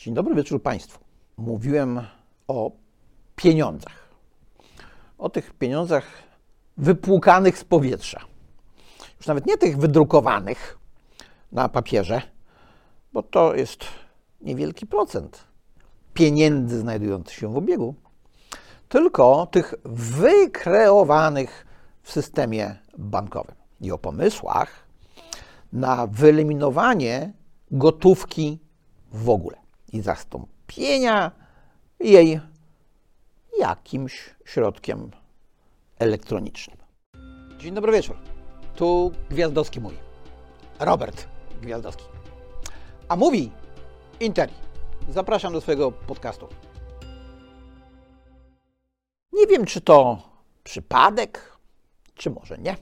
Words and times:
Dzień 0.00 0.14
dobry 0.14 0.34
wieczór 0.34 0.62
Państwu. 0.62 1.04
Mówiłem 1.36 2.00
o 2.48 2.70
pieniądzach. 3.36 4.08
O 5.18 5.28
tych 5.28 5.52
pieniądzach 5.52 6.04
wypłukanych 6.76 7.58
z 7.58 7.64
powietrza. 7.64 8.20
Już 9.18 9.26
nawet 9.26 9.46
nie 9.46 9.58
tych 9.58 9.78
wydrukowanych 9.78 10.78
na 11.52 11.68
papierze, 11.68 12.22
bo 13.12 13.22
to 13.22 13.54
jest 13.54 13.84
niewielki 14.40 14.86
procent 14.86 15.44
pieniędzy 16.14 16.78
znajdujących 16.78 17.34
się 17.34 17.52
w 17.52 17.56
obiegu, 17.56 17.94
tylko 18.88 19.46
tych 19.46 19.74
wykreowanych 19.84 21.66
w 22.02 22.12
systemie 22.12 22.76
bankowym. 22.98 23.54
I 23.80 23.92
o 23.92 23.98
pomysłach 23.98 24.86
na 25.72 26.06
wyeliminowanie 26.06 27.32
gotówki 27.70 28.58
w 29.12 29.28
ogóle 29.28 29.59
i 29.92 30.00
zastąpienia 30.00 31.30
jej 32.00 32.40
jakimś 33.58 34.34
środkiem 34.44 35.10
elektronicznym. 35.98 36.76
Dzień 37.58 37.74
dobry 37.74 37.92
wieczór. 37.92 38.16
Tu 38.76 39.12
Gwiazdowski 39.30 39.80
mówi. 39.80 39.96
Robert 40.78 41.28
Gwiazdowski. 41.62 42.04
A 43.08 43.16
mówi 43.16 43.52
Interi. 44.20 44.54
Zapraszam 45.08 45.52
do 45.52 45.60
swojego 45.60 45.92
podcastu. 45.92 46.48
Nie 49.32 49.46
wiem, 49.46 49.66
czy 49.66 49.80
to 49.80 50.22
przypadek, 50.64 51.56
czy 52.14 52.30
może 52.30 52.58
nie. 52.58 52.76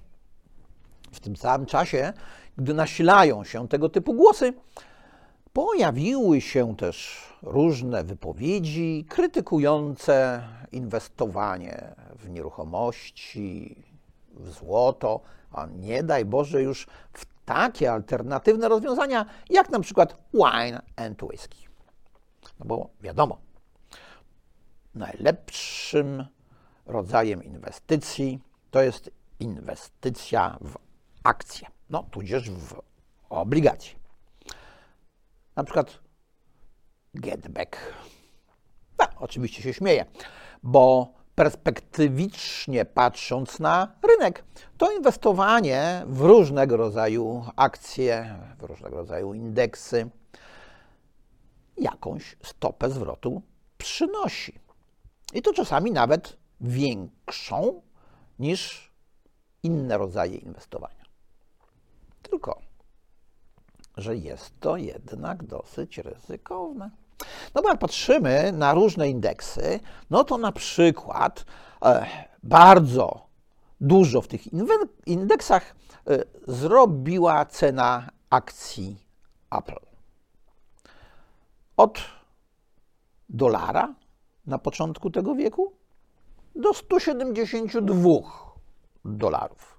W 1.13 1.21
tym 1.21 1.37
samym 1.37 1.67
czasie, 1.67 2.13
gdy 2.57 2.75
nasilają 2.75 3.45
się 3.45 3.69
tego 3.69 3.89
typu 3.89 4.15
głosy, 4.15 4.53
pojawiły 5.59 6.41
się 6.41 6.77
też 6.77 7.27
różne 7.43 8.05
wypowiedzi 8.05 9.07
krytykujące 9.09 10.43
inwestowanie 10.73 11.95
w 12.17 12.31
nieruchomości, 12.31 13.77
w 14.31 14.51
złoto, 14.51 15.21
a 15.53 15.67
nie 15.67 16.03
daj 16.03 16.25
Boże 16.25 16.63
już 16.63 16.87
w 17.13 17.27
takie 17.45 17.93
alternatywne 17.93 18.69
rozwiązania, 18.69 19.27
jak 19.51 19.71
na 19.71 19.81
przykład 19.81 20.17
wine 20.35 20.83
and 20.97 21.23
whisky. 21.23 21.69
No 22.61 22.67
bo 22.67 22.89
wiadomo, 23.01 23.39
najlepszym 24.95 26.25
rodzajem 26.87 27.45
inwestycji 27.45 28.41
to 28.71 28.83
jest 28.83 29.11
inwestycja 29.41 30.59
w 30.61 30.77
akcje, 31.23 31.69
no 31.91 32.03
tudzież 32.11 32.51
w 32.51 32.81
obligacje. 33.31 33.98
Na 35.59 35.65
przykład 35.65 35.99
getback. 37.15 37.77
No, 38.99 39.07
oczywiście 39.17 39.63
się 39.63 39.75
śmieję, 39.75 40.07
bo 40.63 41.13
perspektywicznie 41.35 42.85
patrząc 42.85 43.61
na 43.61 43.93
rynek, 44.03 44.45
to 44.77 44.93
inwestowanie 44.93 46.03
w 46.07 46.21
różnego 46.21 46.77
rodzaju 46.77 47.45
akcje, 47.57 48.37
w 48.59 48.63
różnego 48.63 48.97
rodzaju 48.97 49.35
indeksy 49.35 50.11
jakąś 51.77 52.37
stopę 52.43 52.91
zwrotu 52.91 53.43
przynosi. 53.79 54.59
I 55.35 55.43
to 55.43 55.53
czasami 55.53 55.91
nawet 55.91 56.37
większą 56.61 57.83
niż 58.39 58.93
inne 59.63 59.99
rodzaje 59.99 60.37
inwestowania. 60.37 61.05
Tylko, 62.23 62.68
że 63.99 64.17
jest 64.17 64.61
to 64.61 64.77
jednak 64.77 65.45
dosyć 65.45 65.99
ryzykowne. 65.99 66.91
No 67.55 67.63
bo 67.63 67.69
jak 67.69 67.79
patrzymy 67.79 68.53
na 68.53 68.75
różne 68.75 69.09
indeksy, 69.09 69.81
no 70.11 70.25
to 70.25 70.39
na 70.39 70.53
przykład 70.53 71.45
e, 71.83 72.07
bardzo 72.43 73.27
dużo 73.81 74.21
w 74.21 74.29
tych 74.29 74.43
indeksach 75.07 75.75
e, 76.07 76.25
zrobiła 76.47 77.45
cena 77.47 78.11
akcji 78.31 78.97
Apple. 79.51 79.87
Od 81.77 82.01
dolara 83.29 83.95
na 84.47 84.59
początku 84.59 85.11
tego 85.11 85.35
wieku 85.35 85.73
do 86.57 86.75
172 86.75 88.11
dolarów. 89.05 89.79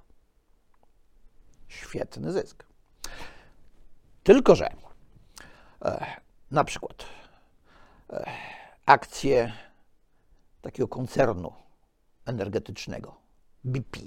Świetny 1.67 2.31
zysk. 2.31 2.68
Tylko, 4.23 4.55
że 4.55 4.69
e, 5.85 6.05
na 6.51 6.63
przykład 6.63 7.05
e, 8.09 8.31
akcje 8.85 9.53
takiego 10.61 10.87
koncernu 10.87 11.53
energetycznego 12.25 13.15
BP, 13.63 13.99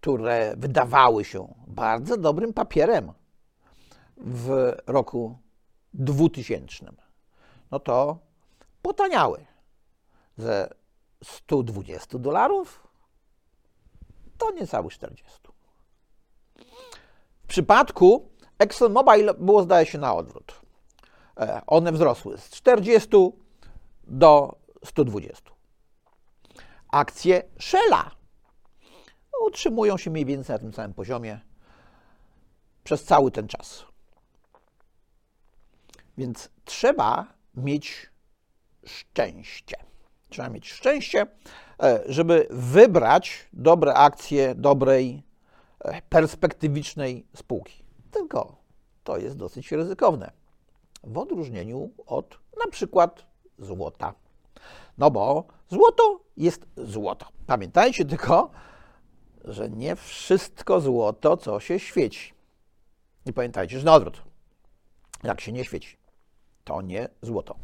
które 0.00 0.54
wydawały 0.56 1.24
się 1.24 1.54
bardzo 1.66 2.16
dobrym 2.16 2.52
papierem 2.52 3.12
w 4.16 4.72
roku 4.86 5.38
2000, 5.94 6.92
no 7.70 7.80
to 7.80 8.18
potaniały 8.82 9.46
ze 10.36 10.74
120 11.24 12.18
dolarów 12.18 12.88
do 14.38 14.50
niecałych 14.50 14.92
40. 14.92 15.38
W 17.42 17.46
przypadku 17.46 18.28
ExxonMobil 18.58 19.34
było, 19.38 19.62
zdaje 19.62 19.86
się, 19.86 19.98
na 19.98 20.14
odwrót. 20.14 20.60
E, 21.36 21.60
one 21.66 21.92
wzrosły 21.92 22.38
z 22.38 22.50
40 22.50 23.08
do 24.04 24.58
120. 24.84 25.50
Akcje 26.92 27.42
Shella 27.60 28.10
utrzymują 29.46 29.96
się 29.96 30.10
mniej 30.10 30.24
więcej 30.24 30.54
na 30.54 30.58
tym 30.58 30.72
samym 30.72 30.94
poziomie 30.94 31.40
przez 32.84 33.04
cały 33.04 33.30
ten 33.30 33.48
czas. 33.48 33.84
Więc 36.18 36.50
trzeba 36.64 37.26
mieć 37.54 38.10
szczęście. 38.86 39.76
Trzeba 40.28 40.48
mieć 40.48 40.72
szczęście, 40.72 41.26
e, 41.82 42.02
żeby 42.06 42.46
wybrać 42.50 43.48
dobre 43.52 43.94
akcje 43.94 44.54
dobrej, 44.54 45.22
e, 45.80 46.02
perspektywicznej 46.02 47.26
spółki. 47.36 47.87
Tylko 48.18 48.56
to 49.04 49.18
jest 49.18 49.36
dosyć 49.36 49.72
ryzykowne. 49.72 50.30
W 51.04 51.18
odróżnieniu 51.18 51.90
od 52.06 52.38
na 52.64 52.70
przykład 52.70 53.26
złota. 53.58 54.14
No 54.98 55.10
bo 55.10 55.44
złoto 55.68 56.20
jest 56.36 56.66
złoto. 56.76 57.26
Pamiętajcie 57.46 58.04
tylko, 58.04 58.50
że 59.44 59.70
nie 59.70 59.96
wszystko 59.96 60.80
złoto, 60.80 61.36
co 61.36 61.60
się 61.60 61.78
świeci. 61.78 62.34
I 63.26 63.32
pamiętajcie, 63.32 63.78
że 63.78 63.84
na 63.84 63.94
odwrót. 63.94 64.22
Jak 65.22 65.40
się 65.40 65.52
nie 65.52 65.64
świeci, 65.64 65.96
to 66.64 66.82
nie 66.82 67.08
złoto. 67.22 67.56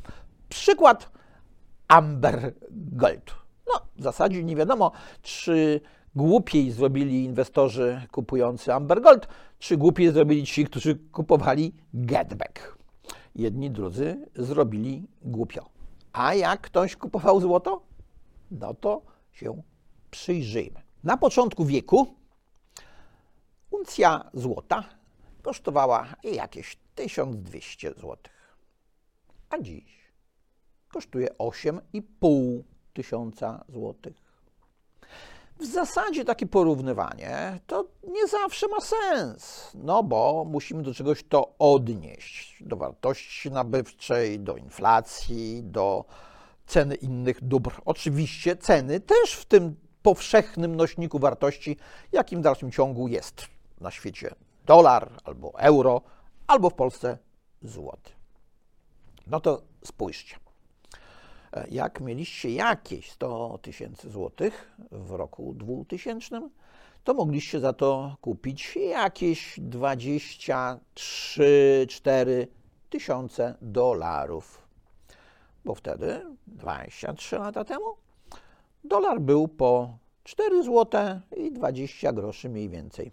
Przykład 0.48 1.10
Amber 1.88 2.54
Gold. 2.70 3.34
No, 3.66 3.80
w 3.96 4.02
zasadzie 4.02 4.44
nie 4.44 4.56
wiadomo, 4.56 4.92
czy 5.22 5.80
głupiej 6.16 6.70
zrobili 6.70 7.24
inwestorzy 7.24 8.06
kupujący 8.12 8.74
Amber 8.74 9.02
Gold, 9.02 9.28
czy 9.58 9.76
głupiej 9.76 10.12
zrobili 10.12 10.46
ci, 10.46 10.64
którzy 10.64 10.94
kupowali 10.96 11.74
Getback. 11.94 12.78
Jedni, 13.34 13.70
drudzy 13.70 14.26
zrobili 14.34 15.08
głupio. 15.22 15.70
A 16.12 16.34
jak 16.34 16.60
ktoś 16.60 16.96
kupował 16.96 17.40
złoto? 17.40 17.82
No 18.50 18.74
to 18.74 19.02
się 19.32 19.62
przyjrzyjmy. 20.10 20.82
Na 21.04 21.16
początku 21.16 21.64
wieku 21.64 22.14
uncja 23.70 24.30
złota 24.34 24.84
kosztowała 25.42 26.06
jakieś 26.24 26.78
1200 26.94 27.88
zł. 27.88 28.16
A 29.50 29.58
dziś 29.58 30.12
kosztuje 30.88 31.28
8,5 31.38 32.62
tysiąca 32.92 33.64
złotych. 33.68 34.23
W 35.60 35.66
zasadzie 35.66 36.24
takie 36.24 36.46
porównywanie 36.46 37.60
to 37.66 37.84
nie 38.08 38.28
zawsze 38.28 38.68
ma 38.68 38.80
sens, 38.80 39.70
no 39.74 40.02
bo 40.02 40.44
musimy 40.48 40.82
do 40.82 40.94
czegoś 40.94 41.24
to 41.28 41.54
odnieść, 41.58 42.56
do 42.60 42.76
wartości 42.76 43.50
nabywczej, 43.50 44.40
do 44.40 44.56
inflacji, 44.56 45.62
do 45.62 46.04
ceny 46.66 46.94
innych 46.94 47.44
dóbr. 47.44 47.72
Oczywiście 47.84 48.56
ceny 48.56 49.00
też 49.00 49.34
w 49.34 49.44
tym 49.44 49.76
powszechnym 50.02 50.76
nośniku 50.76 51.18
wartości, 51.18 51.76
jakim 52.12 52.40
w 52.40 52.42
dalszym 52.42 52.72
ciągu 52.72 53.08
jest 53.08 53.46
na 53.80 53.90
świecie 53.90 54.34
dolar 54.66 55.10
albo 55.24 55.58
euro, 55.58 56.02
albo 56.46 56.70
w 56.70 56.74
Polsce 56.74 57.18
złoty. 57.62 58.10
No 59.26 59.40
to 59.40 59.62
spójrzcie. 59.84 60.43
Jak 61.70 62.00
mieliście 62.00 62.50
jakieś 62.50 63.10
100 63.10 63.58
tysięcy 63.62 64.10
złotych 64.10 64.72
w 64.90 65.10
roku 65.10 65.54
2000, 65.54 66.48
to 67.04 67.14
mogliście 67.14 67.60
za 67.60 67.72
to 67.72 68.16
kupić 68.20 68.76
jakieś 68.76 69.60
23-4 69.60 72.46
tysiące 72.90 73.54
dolarów. 73.62 74.68
Bo 75.64 75.74
wtedy, 75.74 76.36
23 76.46 77.38
lata 77.38 77.64
temu, 77.64 77.96
dolar 78.84 79.20
był 79.20 79.48
po 79.48 79.98
4 80.24 80.62
zł 80.62 81.20
i 81.36 81.52
20 81.52 82.12
groszy 82.12 82.48
mniej 82.48 82.68
więcej. 82.68 83.12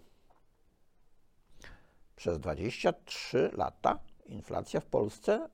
Przez 2.16 2.38
23 2.38 3.50
lata 3.52 3.98
inflacja 4.26 4.80
w 4.80 4.86
Polsce 4.86 5.48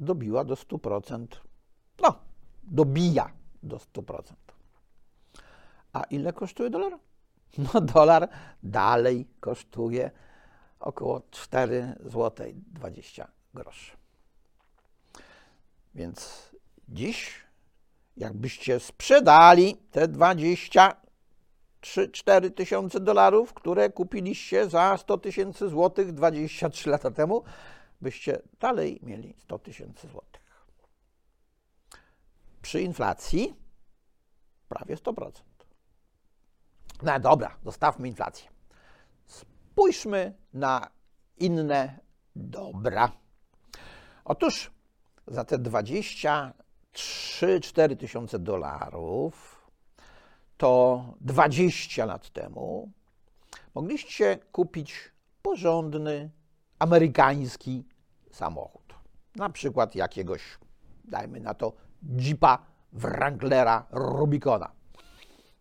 dobiła 0.00 0.44
do 0.44 0.54
100%. 0.54 1.26
No, 2.02 2.14
dobija 2.62 3.30
do 3.62 3.76
100%. 3.76 4.22
A 5.92 6.02
ile 6.02 6.32
kosztuje 6.32 6.70
dolar? 6.70 6.98
No, 7.74 7.80
dolar 7.80 8.28
dalej 8.62 9.26
kosztuje 9.40 10.10
około 10.80 11.22
4 11.30 11.94
zł 12.04 12.46
20 12.66 13.28
groszy. 13.54 13.96
Więc 15.94 16.50
dziś, 16.88 17.44
jakbyście 18.16 18.80
sprzedali 18.80 19.76
te 19.90 20.08
23-4 20.08 20.94
tysiące 22.54 23.00
dolarów, 23.00 23.54
które 23.54 23.90
kupiliście 23.90 24.68
za 24.68 24.96
100 24.96 25.18
tysięcy 25.18 25.68
złotych 25.68 26.12
23 26.12 26.90
lata 26.90 27.10
temu, 27.10 27.42
byście 28.00 28.42
dalej 28.60 29.00
mieli 29.02 29.34
100 29.38 29.58
tysięcy 29.58 30.08
złotych. 30.08 30.39
Przy 32.62 32.82
inflacji 32.82 33.54
prawie 34.68 34.96
100%. 34.96 35.30
No 37.02 37.20
dobra, 37.20 37.56
zostawmy 37.64 38.08
inflację. 38.08 38.50
Spójrzmy 39.26 40.34
na 40.52 40.90
inne 41.36 41.98
dobra. 42.36 43.12
Otóż 44.24 44.70
za 45.26 45.44
te 45.44 45.58
23-4 45.58 47.96
tysiące 47.96 48.38
dolarów 48.38 49.60
to 50.56 51.04
20 51.20 52.04
lat 52.04 52.30
temu 52.30 52.92
mogliście 53.74 54.38
kupić 54.52 55.10
porządny 55.42 56.30
amerykański 56.78 57.84
samochód. 58.30 58.94
Na 59.36 59.50
przykład 59.50 59.94
jakiegoś, 59.94 60.42
dajmy 61.04 61.40
na 61.40 61.54
to, 61.54 61.72
Jeepa 62.02 62.58
Wranglera 62.92 63.86
Rubicona. 63.90 64.70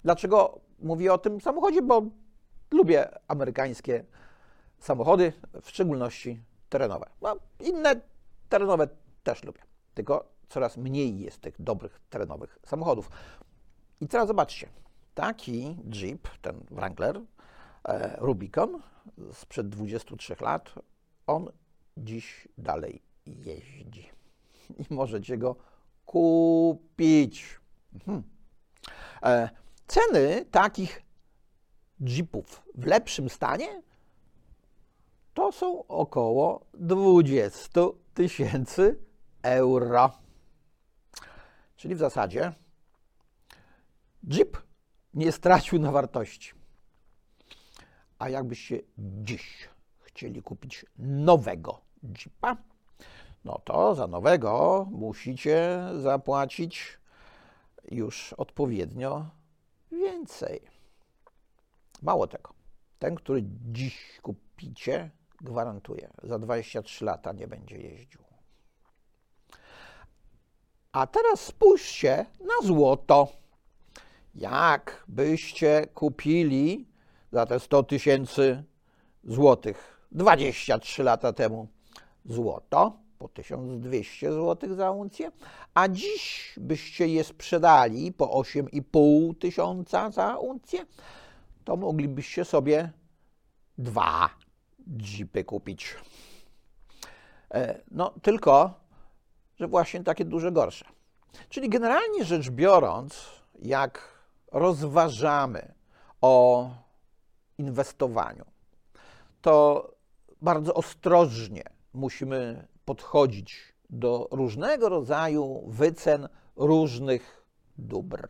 Dlaczego 0.04 0.60
mówię 0.80 1.14
o 1.14 1.18
tym 1.18 1.42
samochodzie? 1.42 1.82
Bo 1.82 2.02
lubię 2.72 3.10
amerykańskie 3.28 4.06
samochody, 4.80 5.34
w 5.62 5.70
szczególności 5.70 6.42
terenowe. 6.70 7.10
No, 7.22 7.36
inne 7.60 8.02
terenowe 8.50 8.88
też 9.24 9.44
lubię, 9.44 9.62
tylko 9.94 10.30
coraz 10.50 10.78
mniej 10.78 11.20
jest 11.20 11.42
tych 11.42 11.62
dobrych 11.62 12.02
terenowych 12.10 12.60
samochodów. 12.66 13.10
I 14.02 14.08
teraz 14.08 14.28
zobaczcie, 14.28 14.70
taki 15.16 15.78
Jeep, 15.94 16.28
ten 16.42 16.66
Wrangler 16.72 17.22
e, 17.84 18.16
Rubicon 18.18 18.82
sprzed 19.34 19.70
23 19.70 20.36
lat, 20.42 20.74
on 21.28 21.52
dziś 21.98 22.48
dalej 22.58 23.02
jeździ 23.26 24.10
i 24.90 24.94
możecie 24.94 25.38
go 25.38 25.56
kupić. 26.10 27.60
Mhm. 27.94 28.24
E, 29.24 29.50
ceny 29.88 30.46
takich 30.52 31.02
Jeepów 32.00 32.64
w 32.76 32.86
lepszym 32.86 33.30
stanie 33.30 33.82
to 35.34 35.52
są 35.52 35.88
około 35.88 36.66
20 36.74 37.82
tysięcy 38.14 39.00
euro. 39.42 40.12
Czyli 41.76 41.96
w 41.96 42.00
zasadzie 42.00 42.54
Jeep 44.30 44.58
nie 45.14 45.32
stracił 45.32 45.80
na 45.80 45.92
wartości. 45.92 46.54
A 48.20 48.30
jakbyście 48.30 48.82
dziś 48.98 49.70
chcieli 50.00 50.42
kupić 50.42 50.86
nowego 50.98 51.82
Jeepa, 52.04 52.58
no 53.46 53.62
to 53.64 53.96
za 53.96 54.08
nowego 54.08 54.86
musicie 54.92 55.88
zapłacić 55.98 57.00
już 57.92 58.34
odpowiednio 58.34 59.26
więcej. 59.92 60.62
Mało 62.02 62.28
tego, 62.28 62.54
ten, 63.00 63.16
który 63.16 63.44
dziś 63.72 64.20
kupicie, 64.22 65.10
gwarantuję, 65.42 66.10
za 66.24 66.40
23 66.40 67.06
lata 67.06 67.32
nie 67.32 67.48
będzie 67.48 67.78
jeździł. 67.78 68.22
A 70.92 71.08
teraz 71.08 71.40
spójrzcie 71.40 72.26
na 72.40 72.68
złoto. 72.68 73.28
Jak 74.36 75.04
byście 75.08 75.88
kupili 75.94 76.88
za 77.32 77.46
te 77.46 77.60
100 77.60 77.84
tysięcy 77.84 78.64
złotych 79.24 80.08
23 80.12 81.04
lata 81.04 81.34
temu 81.34 81.68
złoto 82.26 82.98
po 83.19 83.27
1200 83.27 84.33
zł 84.33 84.75
za 84.75 84.92
uncję, 84.92 85.31
a 85.74 85.88
dziś 85.88 86.54
byście 86.57 87.07
je 87.07 87.24
sprzedali 87.24 88.12
po 88.12 88.25
8,5 88.25 89.36
tysiąca 89.38 90.12
za 90.12 90.38
uncję, 90.38 90.86
to 91.63 91.75
moglibyście 91.75 92.45
sobie 92.45 92.92
dwa 93.77 94.30
jeepy 94.88 95.44
kupić. 95.44 95.95
E, 97.51 97.81
no 97.92 98.13
tylko, 98.21 98.74
że 99.60 99.68
właśnie 99.68 100.04
takie 100.04 100.25
duże 100.25 100.51
gorsze. 100.51 100.86
Czyli 101.50 101.69
generalnie 101.69 102.25
rzecz 102.25 102.50
biorąc, 102.50 103.25
jak 103.62 104.19
rozważamy 104.51 105.74
o 106.21 106.69
inwestowaniu, 107.57 108.45
to 109.42 109.88
bardzo 110.42 110.74
ostrożnie 110.74 111.63
musimy 111.94 112.68
podchodzić 112.90 113.74
do 113.90 114.28
różnego 114.32 114.90
rodzaju 114.90 115.64
wycen 115.68 116.30
różnych 116.56 117.46
dóbr. 117.78 118.28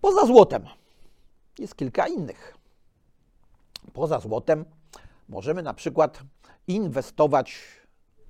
Poza 0.00 0.26
złotem 0.26 0.64
jest 1.58 1.76
kilka 1.76 2.08
innych. 2.08 2.58
Poza 3.92 4.20
złotem 4.20 4.64
możemy 5.28 5.62
na 5.62 5.74
przykład 5.74 6.22
inwestować 6.66 7.62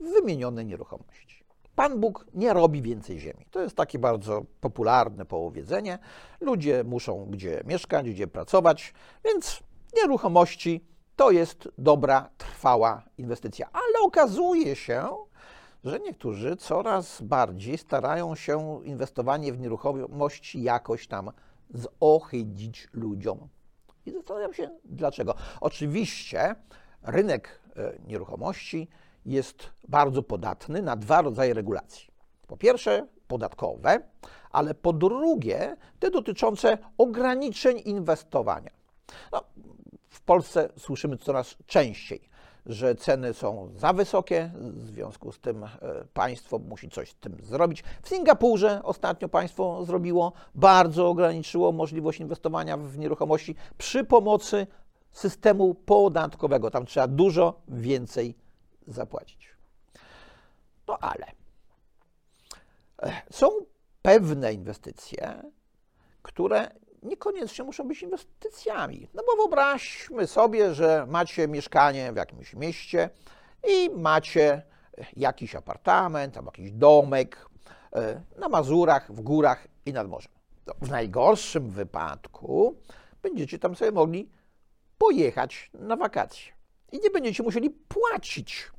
w 0.01 0.05
wymienione 0.05 0.65
nieruchomości. 0.65 1.45
Pan 1.75 2.01
Bóg 2.01 2.27
nie 2.35 2.53
robi 2.53 2.83
więcej 2.83 3.21
ziemi. 3.21 3.47
To 3.51 3.61
jest 3.61 3.77
takie 3.77 3.99
bardzo 3.99 4.43
popularne 4.61 5.25
powiedzenie. 5.25 5.99
Ludzie 6.41 6.85
muszą 6.85 7.27
gdzie 7.31 7.63
mieszkać, 7.67 8.11
gdzie 8.11 8.27
pracować, 8.27 8.95
więc 9.25 9.63
nieruchomości 9.97 10.92
to 11.17 11.31
jest 11.31 11.69
dobra, 11.79 12.31
trwała 12.39 13.03
inwestycja. 13.19 13.69
Ale 13.73 14.07
okazuje 14.07 14.77
się, 14.77 15.09
że 15.85 16.01
niektórzy 16.01 16.57
coraz 16.57 17.23
bardziej 17.23 17.79
starają 17.79 18.35
się 18.35 18.81
inwestowanie 18.85 19.53
w 19.53 19.61
nieruchomości 19.61 20.63
jakoś 20.63 21.07
tam 21.07 21.31
zohydzić 21.75 22.89
ludziom. 22.93 23.49
I 24.07 24.13
zastanawiam 24.13 24.55
się 24.55 24.71
dlaczego. 24.85 25.35
Oczywiście 25.61 26.55
rynek 27.03 27.61
e, 27.77 27.93
nieruchomości 28.07 28.89
jest 29.27 29.71
bardzo 29.89 30.23
podatny 30.23 30.83
na 30.83 30.97
dwa 30.97 31.23
rodzaje 31.23 31.55
regulacji. 31.55 32.09
Po 32.47 32.57
pierwsze, 32.57 33.07
podatkowe, 33.29 34.01
ale 34.51 34.75
po 34.75 34.93
drugie, 34.93 35.77
te 35.99 36.11
dotyczące 36.11 36.79
ograniczeń 36.99 37.83
inwestowania. 37.85 38.71
No, 39.33 39.43
Polsce 40.23 40.69
słyszymy 40.79 41.19
coraz 41.19 41.57
częściej, 41.67 42.29
że 42.67 42.95
ceny 42.95 43.35
są 43.35 43.71
za 43.77 43.93
wysokie, 43.93 44.51
w 44.55 44.87
związku 44.87 45.33
z 45.33 45.41
tym 45.41 45.65
e, 45.65 45.69
państwo 46.15 46.59
musi 46.59 46.91
coś 46.91 47.11
z 47.11 47.15
tym 47.15 47.37
zrobić. 47.43 47.85
W 48.03 48.09
Singapurze 48.09 48.81
ostatnio 48.85 49.29
państwo 49.29 49.85
zrobiło, 49.85 50.33
bardzo 50.55 51.09
ograniczyło 51.09 51.73
możliwość 51.73 52.21
inwestowania 52.21 52.77
w 52.77 52.99
nieruchomości 52.99 53.55
przy 53.79 54.05
pomocy 54.05 54.67
systemu 55.13 55.75
podatkowego. 55.75 56.71
Tam 56.71 56.87
trzeba 56.87 57.07
dużo 57.09 57.61
więcej 57.69 58.35
zapłacić. 58.87 59.49
No 60.89 60.99
ale 60.99 61.27
e, 63.03 63.23
są 63.31 63.49
pewne 64.03 64.53
inwestycje, 64.53 65.43
które 66.23 66.69
niekoniecznie 67.03 67.65
muszą 67.65 67.89
być 67.89 68.03
inwestycjami. 68.03 69.09
No 69.15 69.23
bo 69.27 69.37
wyobraźmy 69.37 70.27
sobie, 70.27 70.75
że 70.75 71.07
macie 71.09 71.49
mieszkanie 71.49 72.13
w 72.13 72.17
jakimś 72.17 72.55
mieście 72.55 73.11
i 73.69 73.91
macie 73.91 74.63
jakiś 75.17 75.55
apartament 75.55 76.37
albo 76.37 76.49
jakiś 76.49 76.73
domek 76.73 77.47
e, 77.93 78.23
na 78.39 78.49
Mazurach, 78.49 79.13
w 79.13 79.21
górach 79.21 79.69
i 79.87 79.93
nad 79.93 80.09
morzem. 80.09 80.33
No, 80.67 80.75
w 80.81 80.91
najgorszym 80.91 81.71
wypadku 81.71 82.77
będziecie 83.23 83.59
tam 83.59 83.77
sobie 83.77 83.93
mogli 83.93 84.31
pojechać 84.99 85.71
na 85.75 85.97
wakacje. 85.97 86.53
i 86.93 87.01
nie 87.01 87.11
będziecie 87.11 87.43
musieli 87.43 87.71
płacić 87.71 88.71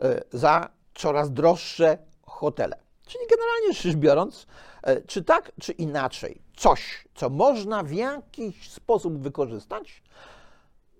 e, 0.00 0.20
za 0.32 0.68
coraz 0.94 1.32
droższe 1.32 1.98
hotele. 2.22 2.83
Czyli 3.06 3.24
generalnie 3.30 3.72
rzecz 3.72 3.96
biorąc, 3.96 4.46
e, 4.82 5.02
czy 5.02 5.24
tak, 5.24 5.52
czy 5.60 5.72
inaczej, 5.72 6.42
coś, 6.56 7.08
co 7.14 7.30
można 7.30 7.82
w 7.82 7.92
jakiś 7.92 8.70
sposób 8.70 9.18
wykorzystać, 9.18 10.02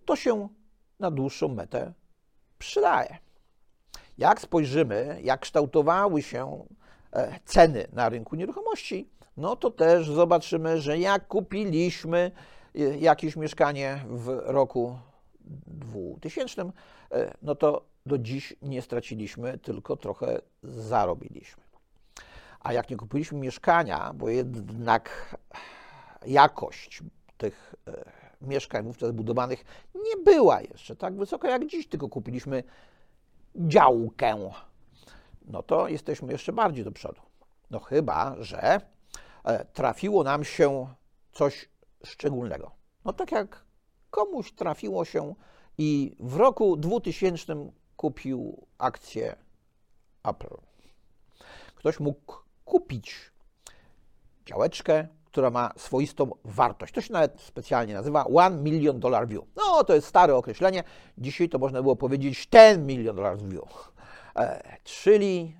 to 0.04 0.16
się 0.16 0.48
na 1.00 1.10
dłuższą 1.10 1.48
metę 1.48 1.92
przydaje. 2.58 3.18
Jak 4.18 4.40
spojrzymy, 4.40 5.20
jak 5.22 5.40
kształtowały 5.40 6.22
się 6.22 6.66
e, 7.12 7.40
ceny 7.44 7.86
na 7.92 8.08
rynku 8.08 8.36
nieruchomości, 8.36 9.08
no 9.36 9.56
to 9.56 9.70
też 9.70 10.10
zobaczymy, 10.10 10.80
że 10.80 10.98
jak 10.98 11.28
kupiliśmy 11.28 12.30
e, 12.74 12.98
jakieś 12.98 13.36
mieszkanie 13.36 14.04
w 14.08 14.40
roku 14.44 14.98
2000, 15.66 16.70
no 17.42 17.54
to 17.54 17.84
do 18.06 18.18
dziś 18.18 18.56
nie 18.62 18.82
straciliśmy, 18.82 19.58
tylko 19.58 19.96
trochę 19.96 20.40
zarobiliśmy. 20.62 21.63
A 22.64 22.72
jak 22.72 22.90
nie 22.90 22.96
kupiliśmy 22.96 23.38
mieszkania, 23.38 24.12
bo 24.14 24.28
jednak 24.28 25.36
jakość 26.26 27.02
tych 27.36 27.74
e, 27.88 28.04
mieszkań 28.40 28.84
wówczas 28.84 29.10
budowanych 29.10 29.64
nie 29.94 30.24
była 30.24 30.60
jeszcze 30.60 30.96
tak 30.96 31.16
wysoka 31.16 31.50
jak 31.50 31.66
dziś, 31.66 31.88
tylko 31.88 32.08
kupiliśmy 32.08 32.62
działkę, 33.56 34.50
no 35.44 35.62
to 35.62 35.88
jesteśmy 35.88 36.32
jeszcze 36.32 36.52
bardziej 36.52 36.84
do 36.84 36.92
przodu. 36.92 37.20
No 37.70 37.80
chyba, 37.80 38.36
że 38.38 38.80
e, 39.44 39.64
trafiło 39.64 40.24
nam 40.24 40.44
się 40.44 40.86
coś 41.32 41.68
szczególnego. 42.04 42.70
No 43.04 43.12
tak 43.12 43.32
jak 43.32 43.64
komuś 44.10 44.52
trafiło 44.52 45.04
się 45.04 45.34
i 45.78 46.16
w 46.20 46.36
roku 46.36 46.76
2000 46.76 47.70
kupił 47.96 48.66
akcję 48.78 49.36
Apple. 50.24 50.56
Ktoś 51.74 52.00
mógł 52.00 52.43
kupić 52.74 53.32
działeczkę, 54.46 55.08
która 55.24 55.50
ma 55.50 55.72
swoistą 55.76 56.30
wartość. 56.44 56.94
To 56.94 57.00
się 57.00 57.12
nawet 57.12 57.40
specjalnie 57.40 57.94
nazywa 57.94 58.24
One 58.24 58.56
Million 58.56 59.00
Dollar 59.00 59.28
View. 59.28 59.44
No, 59.56 59.84
to 59.84 59.94
jest 59.94 60.06
stare 60.06 60.36
określenie. 60.36 60.84
Dzisiaj 61.18 61.48
to 61.48 61.58
można 61.58 61.82
było 61.82 61.96
powiedzieć 61.96 62.46
Ten 62.46 62.86
Million 62.86 63.16
Dollar 63.16 63.38
View. 63.38 63.92
E, 64.36 64.78
czyli 64.84 65.56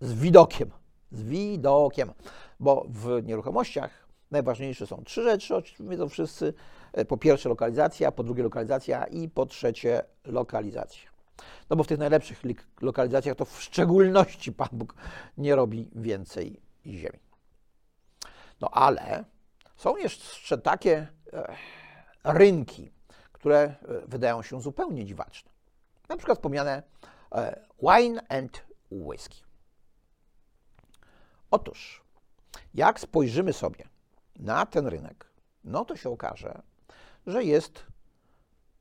z 0.00 0.14
widokiem. 0.14 0.70
Z 1.12 1.22
widokiem. 1.22 2.12
Bo 2.60 2.86
w 2.88 3.22
nieruchomościach 3.24 4.08
najważniejsze 4.30 4.86
są 4.86 5.04
trzy 5.04 5.22
rzeczy, 5.22 5.56
oczywiście 5.56 5.84
wiedzą 5.84 6.08
wszyscy. 6.08 6.54
E, 6.92 7.04
po 7.04 7.16
pierwsze 7.16 7.48
lokalizacja, 7.48 8.12
po 8.12 8.24
drugie 8.24 8.42
lokalizacja 8.42 9.04
i 9.04 9.28
po 9.28 9.46
trzecie 9.46 10.02
lokalizacja. 10.24 11.17
No 11.70 11.76
bo 11.76 11.84
w 11.84 11.86
tych 11.86 11.98
najlepszych 11.98 12.42
lokalizacjach 12.80 13.36
to 13.36 13.44
w 13.44 13.62
szczególności 13.62 14.52
Pan 14.52 14.68
Bóg 14.72 14.94
nie 15.36 15.56
robi 15.56 15.90
więcej 15.94 16.60
ziemi. 16.86 17.18
No 18.60 18.70
ale 18.70 19.24
są 19.76 19.96
jeszcze 19.96 20.58
takie 20.58 21.08
e, 21.32 21.56
rynki, 22.24 22.90
które 23.32 23.58
e, 23.58 23.76
wydają 24.06 24.42
się 24.42 24.60
zupełnie 24.60 25.04
dziwaczne. 25.04 25.50
Na 26.08 26.16
przykład 26.16 26.38
wspomniane 26.38 26.82
e, 27.32 27.66
wine 27.82 28.22
and 28.28 28.64
whisky. 28.90 29.42
Otóż, 31.50 32.04
jak 32.74 33.00
spojrzymy 33.00 33.52
sobie 33.52 33.84
na 34.36 34.66
ten 34.66 34.86
rynek, 34.86 35.26
no 35.64 35.84
to 35.84 35.96
się 35.96 36.10
okaże, 36.10 36.62
że 37.26 37.44
jest 37.44 37.86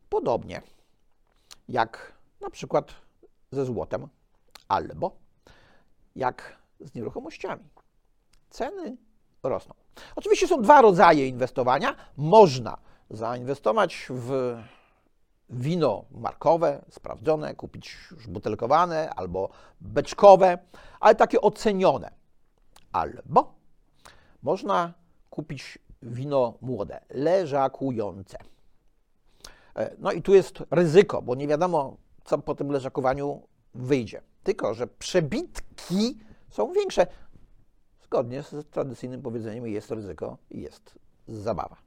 podobnie 0.09 0.61
jak 1.69 2.16
na 2.47 2.51
przykład 2.51 2.93
ze 3.51 3.65
złotem, 3.65 4.07
albo 4.67 5.11
jak 6.15 6.57
z 6.79 6.95
nieruchomościami. 6.95 7.63
Ceny 8.49 8.97
rosną. 9.43 9.73
Oczywiście 10.15 10.47
są 10.47 10.61
dwa 10.61 10.81
rodzaje 10.81 11.27
inwestowania. 11.27 11.95
Można 12.17 12.77
zainwestować 13.09 14.07
w 14.09 14.57
wino 15.49 16.05
markowe, 16.11 16.85
sprawdzone, 16.89 17.55
kupić 17.55 17.97
już 18.11 18.27
butelkowane 18.27 19.09
albo 19.09 19.49
beczkowe, 19.81 20.57
ale 20.99 21.15
takie 21.15 21.41
ocenione. 21.41 22.11
Albo 22.91 23.53
można 24.43 24.93
kupić 25.29 25.79
wino 26.01 26.53
młode, 26.61 27.01
leżakujące. 27.09 28.37
E, 29.75 29.95
no 29.99 30.11
i 30.11 30.21
tu 30.21 30.33
jest 30.33 30.63
ryzyko, 30.71 31.21
bo 31.21 31.35
nie 31.35 31.47
wiadomo, 31.47 31.97
co 32.27 32.37
po 32.37 32.55
tym 32.55 32.71
leżakowaniu 32.71 33.47
wyjdzie. 33.75 34.21
Tylko, 34.43 34.73
że 34.73 34.87
przebitki 34.87 36.17
są 36.49 36.71
większe. 36.71 37.07
Zgodnie 38.03 38.43
z 38.43 38.69
tradycyjnym 38.69 39.21
powiedzeniem 39.21 39.67
jest 39.67 39.91
ryzyko 39.91 40.37
i 40.51 40.61
jest 40.61 40.99
zabawa. 41.27 41.77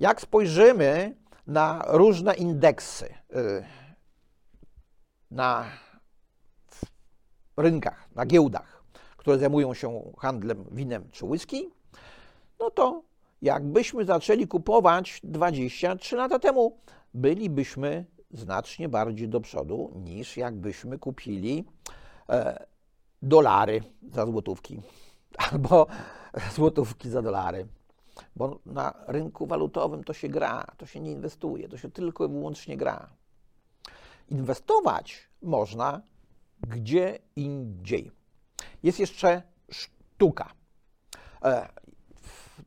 Jak 0.00 0.20
spojrzymy 0.20 1.16
na 1.46 1.84
różne 1.86 2.34
indeksy 2.34 3.06
y, 3.06 3.64
na 5.30 5.66
rynkach, 7.56 8.08
na 8.14 8.26
giełdach, 8.26 8.84
które 9.16 9.38
zajmują 9.38 9.74
się 9.74 10.12
handlem 10.18 10.64
winem 10.70 11.08
czy 11.10 11.24
whisky, 11.26 11.70
no 12.60 12.70
to 12.70 13.02
jakbyśmy 13.42 14.04
zaczęli 14.04 14.48
kupować 14.48 15.20
23 15.24 16.16
lata 16.16 16.38
temu, 16.38 16.78
bylibyśmy 17.14 18.04
znacznie 18.30 18.88
bardziej 18.88 19.28
do 19.28 19.40
przodu 19.40 19.92
niż 19.94 20.36
jakbyśmy 20.36 20.98
kupili 20.98 21.64
e, 22.28 22.66
dolary 23.22 23.82
za 24.12 24.26
złotówki 24.26 24.80
albo 25.50 25.86
złotówki 26.54 27.10
za 27.10 27.22
dolary. 27.22 27.66
Bo 28.36 28.58
na 28.66 28.94
rynku 29.06 29.46
walutowym 29.46 30.04
to 30.04 30.12
się 30.12 30.28
gra, 30.28 30.64
to 30.76 30.86
się 30.86 31.00
nie 31.00 31.12
inwestuje, 31.12 31.68
to 31.68 31.76
się 31.76 31.90
tylko 31.90 32.24
i 32.24 32.28
wyłącznie 32.28 32.76
gra. 32.76 33.10
Inwestować 34.28 35.28
można 35.42 36.02
gdzie 36.60 37.18
indziej. 37.36 38.10
Jest 38.82 39.00
jeszcze 39.00 39.42
sztuka. 39.70 40.52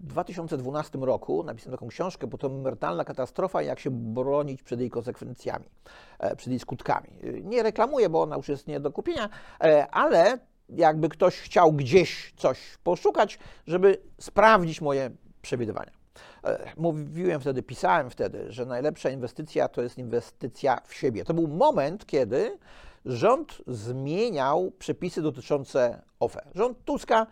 E, 0.01 0.03
w 0.03 0.07
2012 0.07 0.97
roku 0.97 1.43
napisałem 1.43 1.77
taką 1.77 1.87
książkę, 1.87 2.27
bo 2.27 2.37
to 2.37 2.47
emerytalna 2.47 3.05
katastrofa, 3.05 3.61
jak 3.61 3.79
się 3.79 3.91
bronić 3.91 4.63
przed 4.63 4.79
jej 4.79 4.89
konsekwencjami, 4.89 5.65
e, 6.19 6.35
przed 6.35 6.49
jej 6.49 6.59
skutkami. 6.59 7.07
Nie 7.43 7.63
reklamuję, 7.63 8.09
bo 8.09 8.21
ona 8.21 8.35
już 8.35 8.47
jest 8.49 8.67
nie 8.67 8.79
do 8.79 8.91
kupienia, 8.91 9.29
e, 9.63 9.87
ale 9.91 10.37
jakby 10.69 11.09
ktoś 11.09 11.39
chciał 11.39 11.73
gdzieś 11.73 12.33
coś 12.37 12.77
poszukać, 12.83 13.39
żeby 13.67 13.97
sprawdzić 14.19 14.81
moje 14.81 15.09
przewidywania. 15.41 15.91
E, 16.43 16.71
mówiłem 16.77 17.41
wtedy, 17.41 17.63
pisałem 17.63 18.09
wtedy, 18.09 18.45
że 18.51 18.65
najlepsza 18.65 19.09
inwestycja 19.09 19.67
to 19.67 19.81
jest 19.81 19.97
inwestycja 19.97 20.81
w 20.85 20.93
siebie. 20.93 21.25
To 21.25 21.33
był 21.33 21.47
moment, 21.47 22.05
kiedy 22.05 22.57
rząd 23.05 23.57
zmieniał 23.67 24.71
przepisy 24.79 25.21
dotyczące 25.21 26.01
OFE. 26.19 26.45
Rząd 26.55 26.85
Tuska 26.85 27.27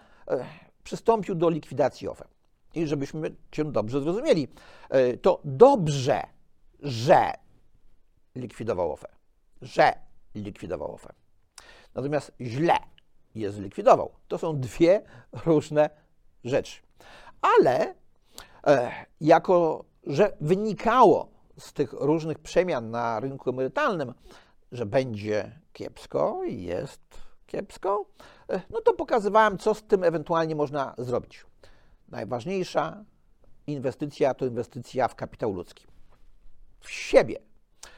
przystąpił 0.83 1.35
do 1.35 1.49
likwidacji 1.49 2.07
OFE 2.07 2.25
i 2.75 2.87
żebyśmy 2.87 3.35
się 3.51 3.71
dobrze 3.71 4.01
zrozumieli, 4.01 4.47
e, 4.89 5.17
to 5.17 5.41
dobrze, 5.43 6.23
że 6.79 7.33
likwidował 8.35 8.91
OFE, 8.91 9.07
że 9.61 9.93
likwidował 10.35 10.93
OFE. 10.93 11.13
Natomiast 11.95 12.31
źle 12.41 12.77
je 13.35 13.51
zlikwidował. 13.51 14.11
To 14.27 14.37
są 14.37 14.59
dwie 14.59 15.01
różne 15.45 15.89
rzeczy. 16.43 16.81
Ale 17.41 17.95
e, 18.67 18.91
jako, 19.21 19.85
że 20.03 20.33
wynikało 20.41 21.29
z 21.57 21.73
tych 21.73 21.93
różnych 21.93 22.39
przemian 22.39 22.91
na 22.91 23.19
rynku 23.19 23.49
emerytalnym, 23.49 24.13
że 24.71 24.85
będzie 24.85 25.59
kiepsko 25.73 26.43
i 26.43 26.63
jest 26.63 27.01
kiepsko, 27.45 28.05
e, 28.49 28.61
no 28.69 28.81
to 28.81 28.93
pokazywałem, 28.93 29.57
co 29.57 29.73
z 29.73 29.83
tym 29.83 30.03
ewentualnie 30.03 30.55
można 30.55 30.95
zrobić 30.97 31.45
najważniejsza 32.11 33.03
inwestycja 33.67 34.33
to 34.33 34.45
inwestycja 34.45 35.07
w 35.07 35.15
kapitał 35.15 35.53
ludzki. 35.53 35.85
W 36.79 36.89
siebie. 36.89 37.39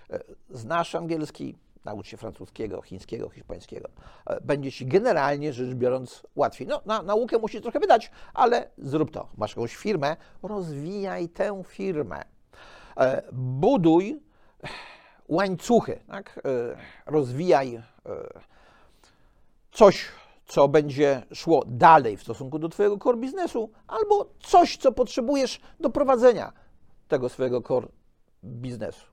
E, 0.09 0.19
znasz 0.49 0.95
angielski, 0.95 1.55
naucz 1.85 2.07
się 2.07 2.17
francuskiego, 2.17 2.81
chińskiego, 2.81 3.29
hiszpańskiego. 3.29 3.89
E, 4.25 4.41
będzie 4.41 4.71
ci 4.71 4.85
generalnie 4.85 5.53
rzecz 5.53 5.75
biorąc 5.75 6.23
łatwiej. 6.35 6.67
No, 6.67 6.81
na 6.85 7.01
naukę 7.01 7.37
musisz 7.37 7.61
trochę 7.61 7.79
wydać, 7.79 8.11
ale 8.33 8.69
zrób 8.77 9.11
to. 9.11 9.29
Masz 9.37 9.51
jakąś 9.51 9.75
firmę, 9.75 10.15
rozwijaj 10.43 11.29
tę 11.29 11.63
firmę. 11.67 12.21
E, 12.97 13.23
buduj 13.31 14.21
łańcuchy, 15.27 15.99
tak? 16.07 16.39
rozwijaj 17.05 17.83
coś 19.71 20.07
co 20.51 20.67
będzie 20.67 21.23
szło 21.33 21.63
dalej 21.67 22.17
w 22.17 22.21
stosunku 22.21 22.59
do 22.59 22.69
Twojego 22.69 22.97
core 22.97 23.17
biznesu, 23.17 23.71
albo 23.87 24.29
coś, 24.39 24.77
co 24.77 24.91
potrzebujesz 24.91 25.61
do 25.79 25.89
prowadzenia 25.89 26.53
tego 27.07 27.29
swojego 27.29 27.61
core 27.61 27.87
biznesu. 28.43 29.05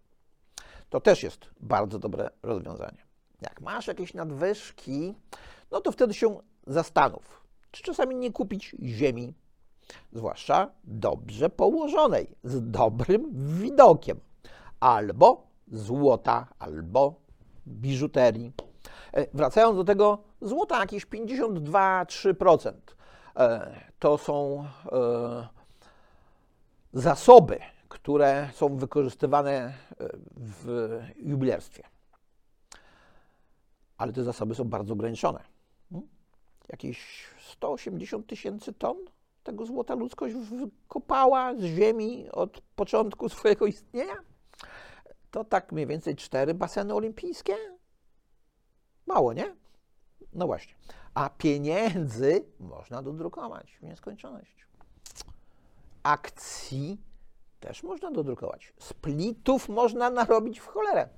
To 0.90 1.00
też 1.00 1.22
jest 1.22 1.50
bardzo 1.60 1.98
dobre 1.98 2.30
rozwiązanie. 2.42 3.06
Jak 3.40 3.60
masz 3.60 3.86
jakieś 3.86 4.14
nadwyżki, 4.14 5.14
no 5.70 5.80
to 5.80 5.92
wtedy 5.92 6.14
się 6.14 6.38
zastanów, 6.66 7.46
czy 7.70 7.82
czasami 7.82 8.16
nie 8.16 8.32
kupić 8.32 8.76
ziemi, 8.82 9.34
zwłaszcza 10.12 10.70
dobrze 10.84 11.50
położonej, 11.50 12.36
z 12.44 12.70
dobrym 12.70 13.30
widokiem, 13.60 14.20
albo 14.80 15.46
złota, 15.72 16.48
albo 16.58 17.14
biżuterii. 17.66 18.52
E, 19.12 19.26
wracając 19.34 19.76
do 19.76 19.84
tego 19.84 20.27
złota, 20.40 20.80
jakieś 20.80 21.06
52-3% 21.06 22.72
e, 23.36 23.80
to 23.98 24.18
są 24.18 24.64
e, 24.92 25.48
zasoby, 26.92 27.58
które 27.88 28.48
są 28.52 28.76
wykorzystywane 28.76 29.74
w 30.36 31.00
jubilerstwie. 31.16 31.82
Ale 33.98 34.12
te 34.12 34.24
zasoby 34.24 34.54
są 34.54 34.64
bardzo 34.64 34.94
ograniczone. 34.94 35.40
Hmm? 35.90 36.08
Jakieś 36.68 37.26
180 37.38 38.26
tysięcy 38.26 38.72
ton 38.72 38.96
tego 39.48 39.66
złota 39.66 39.94
ludzkość 39.94 40.34
wykopała 40.34 41.54
z 41.54 41.62
ziemi 41.62 42.30
od 42.32 42.60
początku 42.60 43.28
swojego 43.38 43.66
istnienia. 43.66 44.16
To 45.30 45.44
tak 45.44 45.72
mniej 45.72 45.86
więcej 45.86 46.16
cztery 46.16 46.54
baseny 46.54 46.94
olimpijskie. 46.94 47.56
Mało, 49.06 49.32
nie? 49.32 49.56
No 50.32 50.46
właśnie. 50.46 50.74
A 51.14 51.30
pieniędzy 51.30 52.44
można 52.60 53.02
dodrukować 53.02 53.78
w 53.80 53.82
nieskończoność. 53.82 54.66
Akcji 56.02 57.00
też 57.60 57.82
można 57.82 58.10
dodrukować. 58.10 58.72
Splitów 58.78 59.68
można 59.68 60.10
narobić 60.10 60.60
w 60.60 60.66
cholerę. 60.66 61.08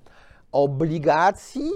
Obligacji 0.53 1.71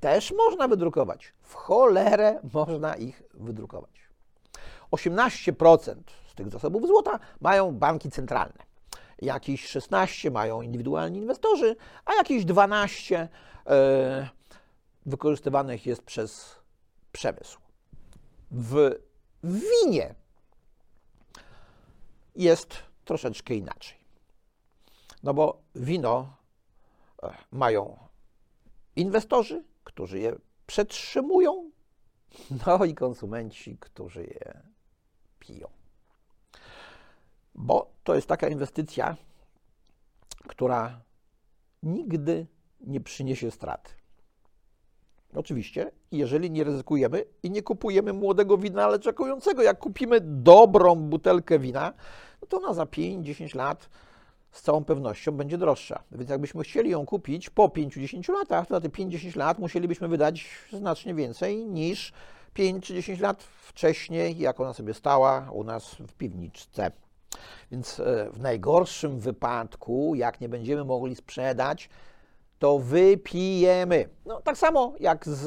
też 0.00 0.32
można 0.32 0.68
wydrukować. 0.68 1.32
W 1.42 1.54
cholerę 1.54 2.40
można 2.52 2.96
ich 2.96 3.22
wydrukować. 3.34 3.90
18% 4.90 5.94
z 6.26 6.34
tych 6.34 6.50
zasobów 6.50 6.86
złota 6.86 7.18
mają 7.40 7.72
banki 7.72 8.10
centralne. 8.10 8.66
Jakieś 9.22 9.66
16 9.66 10.30
mają 10.30 10.62
indywidualni 10.62 11.18
inwestorzy, 11.18 11.76
a 12.04 12.14
jakieś 12.14 12.44
12 12.44 13.28
e, 13.66 14.28
wykorzystywanych 15.06 15.86
jest 15.86 16.02
przez 16.02 16.56
przemysł. 17.16 17.58
W 18.50 18.94
winie 19.44 20.14
jest 22.34 22.74
troszeczkę 23.04 23.54
inaczej. 23.54 23.98
No 25.22 25.34
bo 25.34 25.62
wino 25.74 26.36
e, 27.22 27.34
mają 27.50 27.98
inwestorzy, 28.96 29.64
którzy 29.84 30.18
je 30.18 30.36
przetrzymują, 30.66 31.70
no 32.66 32.84
i 32.84 32.94
konsumenci, 32.94 33.76
którzy 33.80 34.22
je 34.22 34.62
piją. 35.38 35.68
Bo 37.54 37.90
to 38.04 38.14
jest 38.14 38.26
taka 38.26 38.48
inwestycja, 38.48 39.16
która 40.48 41.00
nigdy 41.82 42.46
nie 42.80 43.00
przyniesie 43.00 43.50
straty. 43.50 43.90
Oczywiście, 45.36 45.90
jeżeli 46.12 46.50
nie 46.50 46.64
ryzykujemy 46.64 47.24
i 47.42 47.50
nie 47.50 47.62
kupujemy 47.62 48.12
młodego 48.12 48.58
wina, 48.58 48.84
ale 48.84 48.98
czekującego. 48.98 49.62
Jak 49.62 49.78
kupimy 49.78 50.20
dobrą 50.20 50.96
butelkę 50.96 51.58
wina, 51.58 51.92
no 52.42 52.48
to 52.48 52.56
ona 52.56 52.74
za 52.74 52.84
5-10 52.84 53.56
lat 53.56 53.88
z 54.50 54.62
całą 54.62 54.84
pewnością 54.84 55.32
będzie 55.32 55.58
droższa. 55.58 56.02
Więc 56.12 56.30
jakbyśmy 56.30 56.64
chcieli 56.64 56.90
ją 56.90 57.06
kupić 57.06 57.50
po 57.50 57.68
5-10 57.68 58.32
latach, 58.32 58.66
to 58.66 58.74
na 58.74 58.80
te 58.80 58.88
5-10 58.88 59.36
lat 59.36 59.58
musielibyśmy 59.58 60.08
wydać 60.08 60.48
znacznie 60.72 61.14
więcej 61.14 61.66
niż 61.66 62.12
5 62.54 62.84
czy 62.84 62.94
10 62.94 63.20
lat 63.20 63.42
wcześniej, 63.42 64.38
jak 64.38 64.60
ona 64.60 64.72
sobie 64.72 64.94
stała 64.94 65.50
u 65.52 65.64
nas 65.64 65.94
w 65.94 66.12
piwniczce. 66.12 66.90
Więc 67.70 68.00
e, 68.00 68.30
w 68.32 68.40
najgorszym 68.40 69.20
wypadku, 69.20 70.14
jak 70.14 70.40
nie 70.40 70.48
będziemy 70.48 70.84
mogli 70.84 71.16
sprzedać, 71.16 71.88
to 72.58 72.78
wypijemy. 72.78 74.08
No, 74.26 74.40
tak 74.42 74.56
samo 74.56 74.94
jak 75.00 75.28
z 75.28 75.44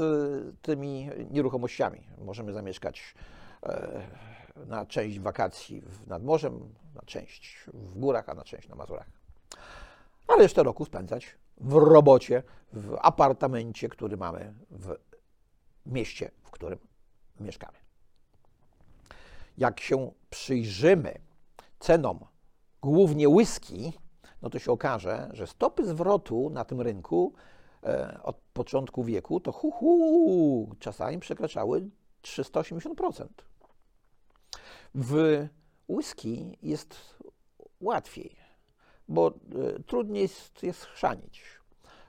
tymi 0.61 1.09
nieruchomościami. 1.31 2.01
Możemy 2.17 2.53
zamieszkać 2.53 3.15
e, 3.63 4.01
na 4.67 4.85
część 4.85 5.19
wakacji 5.19 5.83
nad 6.07 6.23
morzem, 6.23 6.73
na 6.95 7.01
część 7.01 7.65
w 7.73 7.99
górach, 7.99 8.29
a 8.29 8.33
na 8.33 8.43
część 8.43 8.69
na 8.69 8.75
Mazurach. 8.75 9.09
A 10.27 10.35
resztę 10.35 10.63
roku 10.63 10.85
spędzać 10.85 11.35
w 11.57 11.73
robocie, 11.73 12.43
w 12.73 12.97
apartamencie, 13.01 13.89
który 13.89 14.17
mamy 14.17 14.53
w 14.71 14.95
mieście, 15.85 16.31
w 16.43 16.51
którym 16.51 16.79
mieszkamy. 17.39 17.77
Jak 19.57 19.79
się 19.79 20.11
przyjrzymy 20.29 21.19
cenom 21.79 22.19
głównie 22.81 23.29
whisky, 23.29 23.93
no 24.41 24.49
to 24.49 24.59
się 24.59 24.71
okaże, 24.71 25.29
że 25.33 25.47
stopy 25.47 25.85
zwrotu 25.85 26.49
na 26.49 26.65
tym 26.65 26.81
rynku 26.81 27.33
e, 27.83 28.19
od 28.23 28.37
początku 28.53 29.03
wieku 29.03 29.39
to 29.39 29.51
hu, 29.51 29.71
hu 29.71 30.75
czasami 30.79 31.19
przekraczały 31.19 31.89
380%. 32.23 33.27
W 34.95 35.47
whisky 35.89 36.57
jest 36.61 37.19
łatwiej, 37.81 38.35
bo 39.07 39.27
e, 39.27 39.83
trudniej 39.83 40.21
jest, 40.21 40.63
jest 40.63 40.85
chrzanić. 40.85 41.43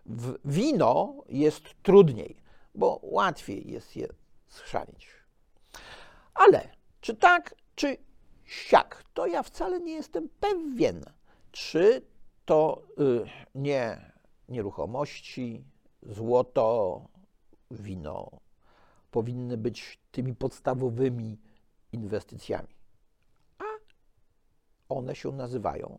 W 0.06 0.38
wino 0.44 1.14
jest 1.28 1.64
trudniej, 1.82 2.36
bo 2.74 3.00
łatwiej 3.02 3.70
jest 3.70 3.96
je 3.96 4.08
schrzanić. 4.48 5.08
Ale 6.34 6.68
czy 7.00 7.14
tak, 7.14 7.54
czy 7.74 7.96
siak, 8.44 9.04
to 9.14 9.26
ja 9.26 9.42
wcale 9.42 9.80
nie 9.80 9.92
jestem 9.92 10.28
pewien, 10.40 11.04
czy 11.52 12.02
to 12.44 12.82
y, 13.00 13.24
nie 13.54 14.12
nieruchomości, 14.48 15.64
złoto, 16.02 17.00
wino 17.70 18.30
powinny 19.10 19.56
być 19.56 20.00
tymi 20.10 20.34
podstawowymi 20.34 21.38
inwestycjami. 21.92 22.68
A 23.58 23.64
one 24.88 25.14
się 25.14 25.32
nazywają 25.32 25.98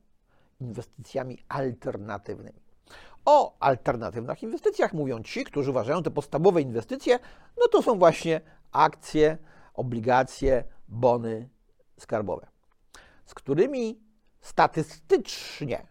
inwestycjami 0.61 1.37
alternatywnymi. 1.47 2.61
O 3.25 3.57
alternatywnych 3.59 4.43
inwestycjach 4.43 4.93
mówią 4.93 5.23
ci, 5.23 5.43
którzy 5.43 5.71
uważają 5.71 6.03
te 6.03 6.11
podstawowe 6.11 6.61
inwestycje, 6.61 7.19
no 7.57 7.67
to 7.67 7.81
są 7.81 7.99
właśnie 7.99 8.41
akcje, 8.71 9.37
obligacje, 9.73 10.63
bony 10.87 11.49
skarbowe, 11.99 12.47
z 13.25 13.33
którymi 13.33 13.99
statystycznie 14.41 15.90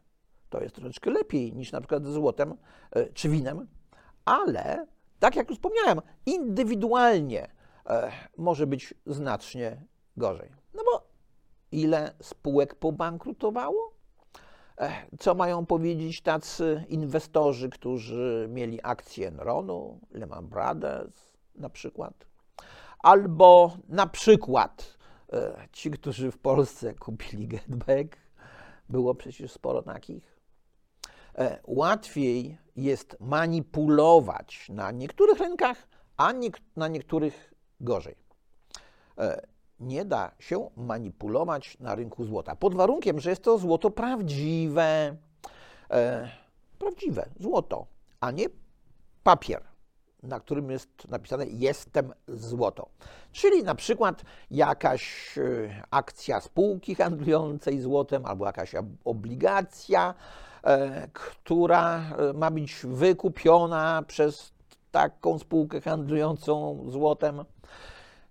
to 0.51 0.61
jest 0.61 0.75
troszeczkę 0.75 1.11
lepiej 1.11 1.53
niż 1.53 1.73
na 1.73 1.81
przykład 1.81 2.07
złotem 2.07 2.55
e, 2.93 3.07
czy 3.07 3.29
winem, 3.29 3.67
ale 4.25 4.87
tak 5.19 5.37
jak 5.37 5.49
już 5.49 5.59
wspomniałem, 5.59 6.01
indywidualnie 6.27 7.49
e, 7.87 8.13
może 8.37 8.67
być 8.67 8.95
znacznie 9.07 9.83
gorzej. 10.17 10.51
No 10.75 10.83
bo 10.85 11.09
ile 11.73 12.15
spółek 12.23 12.75
pobankrutowało? 12.75 13.95
E, 14.79 14.93
co 15.19 15.35
mają 15.35 15.67
powiedzieć 15.67 16.21
tacy 16.21 16.85
inwestorzy, 16.89 17.69
którzy 17.69 18.49
mieli 18.51 18.81
akcje 18.83 19.29
Enronu, 19.29 20.01
Lehman 20.11 20.47
Brothers 20.47 21.33
na 21.55 21.71
przykład? 21.71 22.27
Albo 22.99 23.77
na 23.89 24.07
przykład 24.07 24.99
ci, 25.73 25.91
którzy 25.91 26.31
w 26.31 26.39
Polsce 26.39 26.95
kupili 26.95 27.49
Getback, 27.49 28.17
było 28.89 29.15
przecież 29.15 29.53
sporo 29.53 29.83
takich, 29.83 30.40
łatwiej 31.67 32.59
jest 32.77 33.17
manipulować 33.21 34.69
na 34.69 34.91
niektórych 34.91 35.39
rynkach, 35.39 35.89
a 36.17 36.33
na 36.77 36.89
niektórych 36.89 37.55
gorzej. 37.81 38.17
E, 39.19 39.47
nie 39.81 40.05
da 40.05 40.33
się 40.39 40.71
manipulować 40.77 41.77
na 41.81 41.95
rynku 41.95 42.25
złota, 42.25 42.57
pod 42.57 42.75
warunkiem, 42.75 43.21
że 43.21 43.31
jest 43.31 43.43
to 43.43 43.59
złoto 43.59 43.91
prawdziwe. 43.91 45.17
E, 45.91 46.29
prawdziwe 46.79 47.29
złoto, 47.41 47.87
a 48.21 48.31
nie 48.31 48.47
papier, 49.23 49.63
na 50.23 50.41
którym 50.41 50.71
jest 50.71 51.09
napisane 51.09 51.47
jestem 51.47 52.13
złoto. 52.29 52.89
Czyli 53.33 53.63
na 53.63 53.75
przykład 53.75 54.23
jakaś 54.51 55.35
akcja 55.91 56.41
spółki 56.41 56.95
handlującej 56.95 57.81
złotem 57.81 58.27
albo 58.27 58.47
jakaś 58.47 58.75
obligacja, 59.05 60.15
E, 60.15 60.50
która 61.13 62.01
e, 62.01 62.33
ma 62.33 62.51
być 62.51 62.81
wykupiona 62.85 64.03
przez 64.07 64.53
taką 64.91 65.39
spółkę 65.39 65.81
handlującą 65.81 66.85
złotem. 66.89 67.45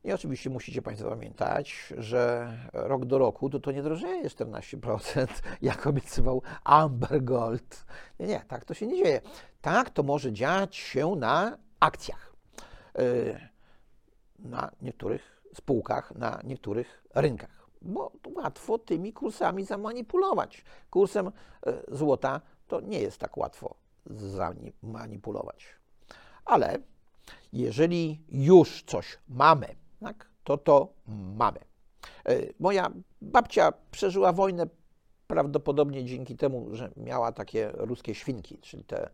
I 0.04 0.12
oczywiście 0.12 0.50
musicie 0.50 0.82
Państwo 0.82 1.10
pamiętać, 1.10 1.94
że 1.98 2.54
rok 2.74 3.06
do 3.06 3.18
roku 3.18 3.50
to, 3.50 3.60
to 3.60 3.72
nie 3.72 3.84
drożeje 3.84 4.30
14%, 4.30 5.28
jak 5.62 5.88
obiecywał 5.88 6.42
Amber 6.64 7.24
Gold. 7.24 7.86
Nie, 8.20 8.28
nie, 8.28 8.42
tak 8.48 8.66
to 8.66 8.74
się 8.74 8.88
nie 8.88 9.04
dzieje. 9.04 9.22
tak 9.62 9.90
to 9.90 10.04
może 10.04 10.34
dziać 10.34 10.76
się 10.76 11.16
na 11.16 11.58
akcjach, 11.80 12.34
na 14.40 14.72
niektórych 14.82 15.42
spółkach, 15.54 16.16
na 16.16 16.42
niektórych 16.44 17.04
rynkach, 17.16 17.59
bo 17.82 18.12
łatwo 18.36 18.78
tymi 18.78 19.14
kursami 19.14 19.66
zamanipulować. 19.66 20.64
Kursem 20.90 21.32
złota 21.88 22.42
to 22.68 22.82
nie 22.82 23.00
jest 23.00 23.18
tak 23.18 23.38
łatwo 23.38 23.76
zamanipulować. 24.06 25.66
Ale 26.46 26.78
jeżeli 27.54 28.22
już 28.30 28.84
coś 28.84 29.18
mamy, 29.28 29.68
tak, 30.00 30.30
to 30.44 30.58
to 30.58 30.94
mamy. 31.36 31.60
E, 32.26 32.36
moja 32.60 32.92
babcia 33.22 33.74
przeżyła 33.92 34.34
wojnę 34.34 34.68
prawdopodobnie 35.28 36.06
dzięki 36.06 36.38
temu, 36.38 36.68
że 36.72 36.92
miała 36.98 37.32
takie 37.32 37.72
ruskie 37.74 38.16
świnki, 38.16 38.58
czyli 38.58 38.84
te 38.84 39.10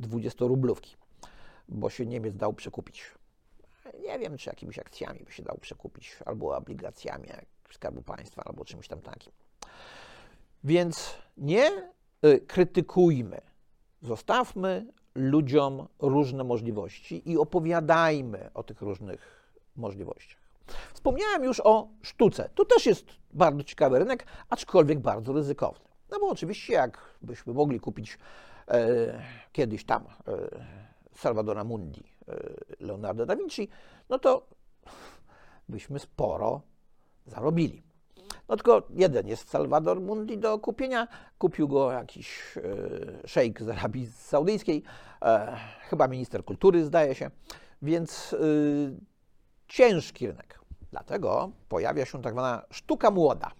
20-rublówki, 0.00 0.94
e, 0.94 1.26
bo 1.68 1.90
się 1.90 2.06
Niemiec 2.06 2.36
dał 2.36 2.52
przekupić. 2.52 3.04
Nie 4.00 4.18
wiem, 4.18 4.38
czy 4.38 4.50
jakimiś 4.50 4.78
akcjami 4.78 5.20
by 5.24 5.32
się 5.32 5.42
dał 5.42 5.58
przekupić, 5.58 6.16
albo 6.26 6.56
obligacjami 6.56 7.28
Skarbu 7.70 8.02
Państwa, 8.02 8.42
albo 8.44 8.64
czymś 8.64 8.88
tam 8.88 9.00
takim. 9.00 9.32
Więc 10.64 11.14
nie 11.36 11.70
e, 12.22 12.38
krytykujmy, 12.38 13.40
zostawmy 14.02 14.86
ludziom 15.14 15.88
różne 15.98 16.44
możliwości 16.44 17.30
i 17.30 17.38
opowiadajmy 17.38 18.50
o 18.54 18.62
tych 18.62 18.82
różnych 18.82 19.42
możliwościach. 19.76 20.40
Wspomniałem 20.94 21.44
już 21.44 21.60
o 21.64 21.88
sztuce. 22.02 22.50
To 22.54 22.64
też 22.64 22.86
jest 22.86 23.06
bardzo 23.30 23.64
ciekawy 23.64 23.98
rynek, 23.98 24.26
aczkolwiek 24.48 25.00
bardzo 25.00 25.32
ryzykowny. 25.32 25.84
No 26.10 26.18
bo 26.20 26.28
oczywiście, 26.28 26.72
jakbyśmy 26.72 27.52
mogli 27.52 27.80
kupić 27.80 28.18
e, 28.68 29.22
kiedyś 29.52 29.84
tam 29.84 30.04
e, 30.04 30.08
Salvadora 31.14 31.64
Mundi, 31.64 32.11
Leonardo 32.80 33.26
da 33.26 33.36
Vinci, 33.36 33.68
no 34.08 34.18
to 34.18 34.46
byśmy 35.68 35.98
sporo 35.98 36.60
zarobili. 37.26 37.82
No 38.48 38.56
tylko 38.56 38.82
jeden 38.90 39.28
jest 39.28 39.50
Salvador 39.50 40.00
Mundi 40.00 40.38
do 40.38 40.58
kupienia. 40.58 41.08
Kupił 41.38 41.68
go 41.68 41.92
jakiś 41.92 42.56
e, 42.56 43.28
szejk 43.28 43.62
z 43.62 43.68
Arabii 43.68 44.06
Saudyjskiej, 44.06 44.82
e, 45.22 45.56
chyba 45.88 46.08
minister 46.08 46.44
kultury, 46.44 46.84
zdaje 46.84 47.14
się. 47.14 47.30
Więc 47.82 48.32
e, 48.34 48.36
ciężki 49.68 50.26
rynek. 50.26 50.60
Dlatego 50.90 51.50
pojawia 51.68 52.04
się 52.04 52.22
tak 52.22 52.32
zwana 52.32 52.62
sztuka 52.70 53.10
młoda. 53.10 53.50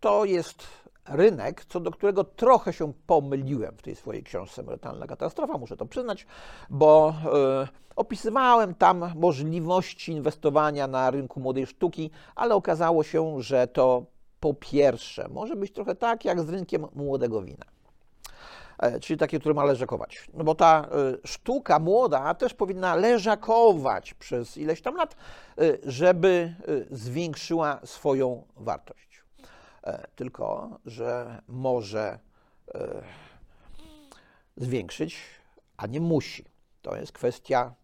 To 0.00 0.24
jest 0.24 0.64
rynek, 1.08 1.64
co 1.64 1.80
do 1.80 1.90
którego 1.90 2.24
trochę 2.24 2.72
się 2.72 2.92
pomyliłem 3.06 3.76
w 3.76 3.82
tej 3.82 3.96
swojej 3.96 4.22
książce 4.22 4.62
Emerytalna 4.62 5.06
Katastrofa, 5.06 5.58
muszę 5.58 5.76
to 5.76 5.86
przyznać, 5.86 6.26
bo 6.70 7.14
y, 7.64 7.68
opisywałem 7.96 8.74
tam 8.74 9.12
możliwości 9.16 10.12
inwestowania 10.12 10.86
na 10.86 11.10
rynku 11.10 11.40
młodej 11.40 11.66
sztuki, 11.66 12.10
ale 12.34 12.54
okazało 12.54 13.02
się, 13.02 13.42
że 13.42 13.66
to 13.66 14.06
po 14.40 14.54
pierwsze 14.54 15.28
może 15.28 15.56
być 15.56 15.72
trochę 15.72 15.94
tak 15.94 16.24
jak 16.24 16.40
z 16.40 16.48
rynkiem 16.48 16.86
młodego 16.94 17.42
wina 17.42 17.64
e, 18.78 19.00
czyli 19.00 19.18
takie, 19.18 19.40
które 19.40 19.54
ma 19.54 19.64
leżakować. 19.64 20.28
No 20.34 20.44
bo 20.44 20.54
ta 20.54 20.88
y, 21.14 21.28
sztuka 21.28 21.78
młoda 21.78 22.34
też 22.34 22.54
powinna 22.54 22.94
leżakować 22.94 24.14
przez 24.14 24.56
ileś 24.56 24.82
tam 24.82 24.96
lat, 24.96 25.16
żeby 25.84 26.54
zwiększyła 26.90 27.80
swoją 27.84 28.42
wartość. 28.56 29.11
E, 29.84 30.08
tylko 30.16 30.78
że 30.84 31.42
może 31.48 32.18
e, 32.74 33.02
zwiększyć, 34.56 35.20
a 35.76 35.86
nie 35.86 36.00
musi. 36.00 36.44
To 36.82 36.96
jest 36.96 37.12
kwestia 37.12 37.74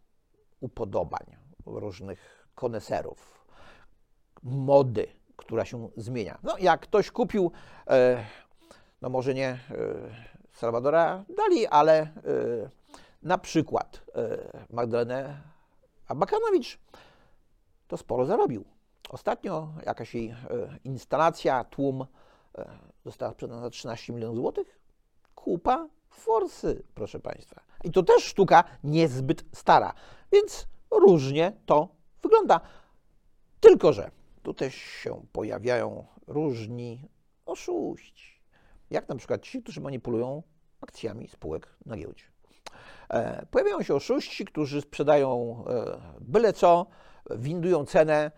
upodobań 0.61 1.37
różnych 1.67 2.49
koneserów, 2.55 3.47
mody, 4.43 5.07
która 5.37 5.65
się 5.65 5.89
zmienia. 5.97 6.39
No, 6.43 6.59
jak 6.59 6.81
ktoś 6.81 7.11
kupił, 7.11 7.53
e, 7.91 8.25
no 9.03 9.09
może 9.09 9.35
nie 9.35 9.59
Salvadora 10.53 11.25
Dali, 11.37 11.67
ale 11.67 12.13
na 13.23 13.39
przykład 13.39 14.03
Magdalenę 14.71 15.43
Abakanowicz, 16.09 16.79
to 17.89 17.97
sporo 17.97 18.27
zarobił. 18.27 18.65
Ostatnio 19.09 19.69
jakaś 19.87 20.15
jej 20.15 20.29
e, 20.31 20.37
instalacja, 20.85 21.65
tłum 21.65 22.07
e, 22.59 22.69
została 23.05 23.33
sprzedana 23.33 23.63
za 23.63 23.71
13 23.71 24.13
milionów 24.13 24.37
złotych. 24.37 24.81
Kupa 25.35 25.89
forsy, 26.11 26.83
proszę 26.95 27.21
Państwa. 27.21 27.61
I 27.85 27.91
to 27.91 28.03
też 28.03 28.25
sztuka 28.25 28.65
niezbyt 28.85 29.45
stara, 29.53 29.93
więc 30.33 30.67
różnie 30.91 31.53
to 31.67 31.89
wygląda. 32.23 32.61
Tylko, 33.61 33.93
że 33.93 34.11
tu 34.43 34.55
też 34.55 34.75
się 34.75 35.23
pojawiają 35.33 36.07
różni 36.27 37.09
oszuści. 37.47 38.41
Jak 38.91 39.09
na 39.09 39.17
przykład 39.17 39.43
ci, 39.43 39.63
którzy 39.63 39.81
manipulują 39.81 40.43
akcjami 40.81 41.29
spółek 41.29 41.69
na 41.87 41.97
giełdzie. 41.97 42.25
E, 43.09 43.47
pojawiają 43.47 43.83
się 43.83 43.95
oszuści, 43.95 44.45
którzy 44.45 44.81
sprzedają 44.81 45.65
byle 46.21 46.53
co, 46.53 46.87
windują 47.31 47.85
cenę, 47.85 48.31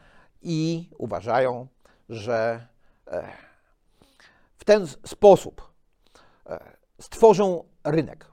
i 0.42 0.88
uważają, 0.98 1.66
że 2.08 2.66
e, 3.06 3.32
w 4.56 4.64
ten 4.64 4.86
sposób 4.86 5.72
e, 6.46 6.76
stworzą 7.00 7.64
rynek. 7.84 8.26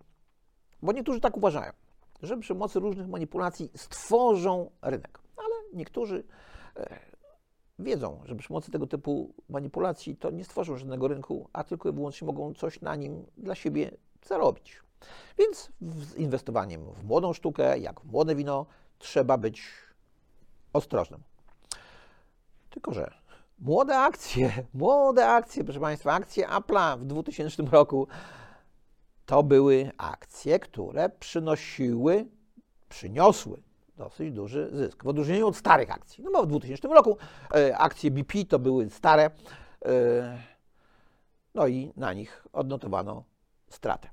Bo 0.81 0.91
niektórzy 0.91 1.21
tak 1.21 1.37
uważają, 1.37 1.71
że 2.23 2.37
przy 2.37 2.53
pomocy 2.53 2.79
różnych 2.79 3.07
manipulacji 3.07 3.71
stworzą 3.75 4.71
rynek. 4.81 5.19
Ale 5.37 5.55
niektórzy 5.73 6.23
e, 6.75 6.99
wiedzą, 7.79 8.21
że 8.25 8.35
przy 8.35 8.47
pomocy 8.47 8.71
tego 8.71 8.87
typu 8.87 9.33
manipulacji 9.49 10.15
to 10.15 10.31
nie 10.31 10.43
stworzą 10.43 10.77
żadnego 10.77 11.07
rynku, 11.07 11.49
a 11.53 11.63
tylko 11.63 11.89
i 11.89 11.91
wyłącznie 11.91 12.25
mogą 12.25 12.53
coś 12.53 12.81
na 12.81 12.95
nim 12.95 13.25
dla 13.37 13.55
siebie 13.55 13.91
zarobić. 14.25 14.81
Więc 15.37 15.71
z 15.81 16.15
inwestowaniem 16.15 16.93
w 16.93 17.03
młodą 17.03 17.33
sztukę, 17.33 17.79
jak 17.79 18.01
w 18.01 18.11
młode 18.11 18.35
wino, 18.35 18.65
trzeba 18.99 19.37
być 19.37 19.63
ostrożnym. 20.73 21.23
Tylko, 22.77 22.93
że 22.93 23.11
młode 23.59 23.99
akcje, 23.99 24.51
młode 24.73 25.29
akcje, 25.29 25.63
proszę 25.63 25.79
Państwa, 25.79 26.13
akcje 26.13 26.47
Apple'a 26.47 26.99
w 26.99 27.05
2000 27.05 27.63
roku 27.71 28.07
to 29.25 29.43
były 29.43 29.91
akcje, 29.97 30.59
które 30.59 31.09
przynosiły, 31.09 32.25
przyniosły 32.89 33.61
dosyć 33.95 34.31
duży 34.31 34.69
zysk. 34.73 35.03
W 35.03 35.07
odróżnieniu 35.07 35.47
od 35.47 35.57
starych 35.57 35.91
akcji. 35.91 36.23
No 36.23 36.31
bo 36.31 36.43
w 36.43 36.47
2000 36.47 36.87
roku 36.87 37.17
e, 37.55 37.77
akcje 37.77 38.11
BP 38.11 38.45
to 38.45 38.59
były 38.59 38.89
stare, 38.89 39.31
e, 39.85 40.37
no 41.55 41.67
i 41.67 41.93
na 41.95 42.13
nich 42.13 42.47
odnotowano 42.53 43.23
stratę. 43.69 44.09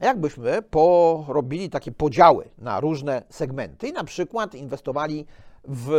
Jakbyśmy 0.00 0.62
porobili 0.62 1.70
takie 1.70 1.92
podziały 1.92 2.50
na 2.58 2.80
różne 2.80 3.22
segmenty 3.30 3.88
i 3.88 3.92
na 3.92 4.04
przykład 4.04 4.54
inwestowali 4.54 5.26
w 5.64 5.92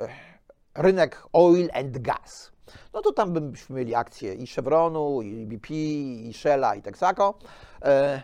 e, 0.00 0.31
rynek 0.74 1.22
oil 1.32 1.68
and 1.72 1.98
gas. 1.98 2.52
No 2.92 3.02
to 3.02 3.12
tam 3.12 3.32
byśmy 3.32 3.76
mieli 3.76 3.94
akcje 3.94 4.34
i 4.34 4.46
Chevronu, 4.46 5.22
i 5.22 5.46
BP, 5.46 5.74
i 5.74 6.32
Shella, 6.32 6.74
i 6.74 6.82
Texaco. 6.82 7.34
E, 7.82 8.22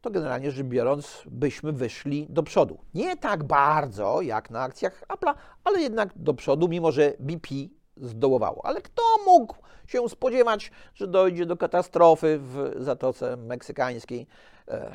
to 0.00 0.10
generalnie 0.10 0.50
rzecz 0.50 0.66
biorąc, 0.66 1.22
byśmy 1.26 1.72
wyszli 1.72 2.26
do 2.30 2.42
przodu. 2.42 2.78
Nie 2.94 3.16
tak 3.16 3.44
bardzo 3.44 4.22
jak 4.22 4.50
na 4.50 4.62
akcjach 4.62 5.02
Apple'a, 5.08 5.34
ale 5.64 5.80
jednak 5.80 6.10
do 6.16 6.34
przodu, 6.34 6.68
mimo 6.68 6.92
że 6.92 7.12
BP 7.18 7.48
zdołowało. 7.96 8.66
Ale 8.66 8.80
kto 8.82 9.02
mógł 9.26 9.56
się 9.86 10.08
spodziewać, 10.08 10.72
że 10.94 11.06
dojdzie 11.06 11.46
do 11.46 11.56
katastrofy 11.56 12.38
w 12.38 12.72
Zatoce 12.76 13.36
Meksykańskiej? 13.36 14.26
E, 14.68 14.92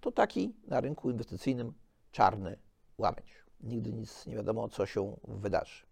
to 0.00 0.12
taki 0.12 0.54
na 0.68 0.80
rynku 0.80 1.10
inwestycyjnym 1.10 1.72
czarny 2.12 2.58
łamęć. 2.98 3.44
Nigdy 3.60 3.92
nic 3.92 4.26
nie 4.26 4.36
wiadomo, 4.36 4.68
co 4.68 4.86
się 4.86 5.16
wydarzy. 5.28 5.85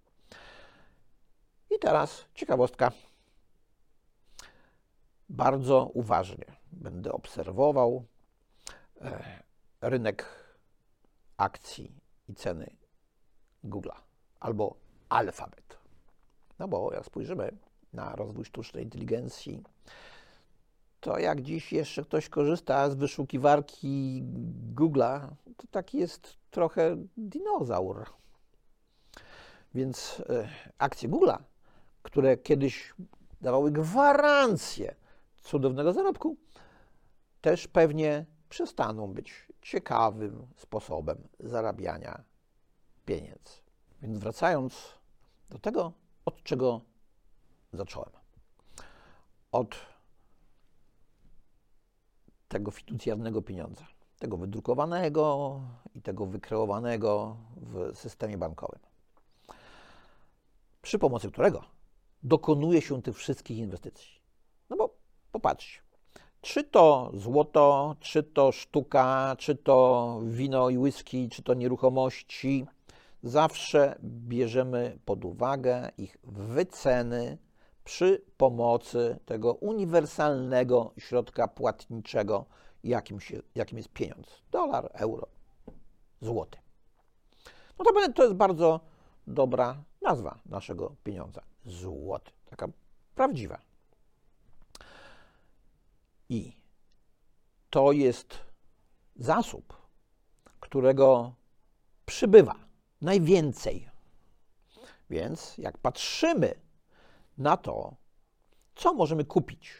I 1.70 1.78
teraz 1.78 2.24
ciekawostka. 2.34 2.92
Bardzo 5.28 5.90
uważnie 5.94 6.44
będę 6.72 7.12
obserwował 7.12 8.04
e, 9.00 9.42
rynek 9.80 10.26
akcji 11.36 11.92
i 12.28 12.34
ceny 12.34 12.76
Google'a 13.64 13.96
albo 14.40 14.76
Alphabet. 15.08 15.78
No 16.58 16.68
bo 16.68 16.94
jak 16.94 17.04
spojrzymy 17.04 17.56
na 17.92 18.16
rozwój 18.16 18.44
sztucznej 18.44 18.84
inteligencji, 18.84 19.62
to 21.00 21.18
jak 21.18 21.42
dziś 21.42 21.72
jeszcze 21.72 22.02
ktoś 22.02 22.28
korzysta 22.28 22.90
z 22.90 22.94
wyszukiwarki 22.94 24.22
Google'a, 24.74 25.28
to 25.56 25.66
taki 25.70 25.98
jest 25.98 26.36
trochę 26.50 26.96
dinozaur. 27.16 28.04
Więc 29.74 30.22
e, 30.28 30.48
akcje 30.78 31.08
Google'a 31.08 31.38
które 32.04 32.36
kiedyś 32.36 32.94
dawały 33.40 33.70
gwarancję 33.70 34.94
cudownego 35.42 35.92
zarobku, 35.92 36.36
też 37.40 37.68
pewnie 37.68 38.26
przestaną 38.48 39.12
być 39.12 39.48
ciekawym 39.62 40.46
sposobem 40.56 41.28
zarabiania 41.40 42.22
pieniędzy. 43.04 43.60
Więc 44.02 44.18
wracając 44.18 44.92
do 45.50 45.58
tego, 45.58 45.92
od 46.24 46.42
czego 46.42 46.80
zacząłem. 47.72 48.10
Od 49.52 49.76
tego 52.48 52.70
fiducjarnego 52.70 53.42
pieniądza, 53.42 53.86
tego 54.18 54.36
wydrukowanego 54.36 55.60
i 55.94 56.02
tego 56.02 56.26
wykreowanego 56.26 57.36
w 57.56 57.98
systemie 57.98 58.38
bankowym, 58.38 58.80
przy 60.82 60.98
pomocy 60.98 61.30
którego 61.30 61.74
dokonuje 62.24 62.82
się 62.82 63.02
tych 63.02 63.16
wszystkich 63.16 63.58
inwestycji. 63.58 64.08
No 64.70 64.76
bo 64.76 64.94
popatrzcie, 65.32 65.80
czy 66.40 66.64
to 66.64 67.10
złoto, 67.14 67.96
czy 68.00 68.22
to 68.22 68.52
sztuka, 68.52 69.36
czy 69.38 69.54
to 69.54 70.18
wino 70.24 70.70
i 70.70 70.78
whisky, 70.78 71.28
czy 71.28 71.42
to 71.42 71.54
nieruchomości, 71.54 72.66
zawsze 73.22 73.98
bierzemy 74.02 74.98
pod 75.04 75.24
uwagę 75.24 75.90
ich 75.98 76.16
wyceny 76.24 77.38
przy 77.84 78.24
pomocy 78.36 79.18
tego 79.24 79.54
uniwersalnego 79.54 80.92
środka 80.98 81.48
płatniczego, 81.48 82.46
jakim, 82.84 83.20
się, 83.20 83.42
jakim 83.54 83.78
jest 83.78 83.88
pieniądz. 83.88 84.42
Dolar, 84.50 84.90
euro, 84.92 85.26
złoty. 86.20 86.58
No 87.78 87.84
to, 87.84 88.12
to 88.12 88.22
jest 88.22 88.34
bardzo 88.34 88.80
dobra 89.26 89.84
nazwa 90.02 90.38
naszego 90.46 90.94
pieniądza. 91.04 91.42
Złoty. 91.64 92.30
Taka 92.46 92.68
prawdziwa. 93.14 93.58
I 96.28 96.52
to 97.70 97.92
jest 97.92 98.38
zasób, 99.16 99.76
którego 100.60 101.34
przybywa 102.06 102.54
najwięcej. 103.00 103.88
Więc 105.10 105.58
jak 105.58 105.78
patrzymy 105.78 106.54
na 107.38 107.56
to, 107.56 107.96
co 108.74 108.94
możemy 108.94 109.24
kupić 109.24 109.72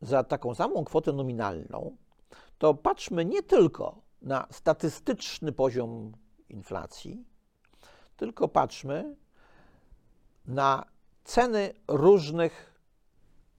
za 0.00 0.24
taką 0.24 0.54
samą 0.54 0.84
kwotę 0.84 1.12
nominalną, 1.12 1.96
to 2.58 2.74
patrzmy 2.74 3.24
nie 3.24 3.42
tylko 3.42 4.02
na 4.22 4.46
statystyczny 4.50 5.52
poziom 5.52 6.12
inflacji, 6.48 7.24
tylko 8.16 8.48
patrzmy 8.48 9.16
na 10.46 10.84
ceny 11.26 11.74
różnych 11.88 12.80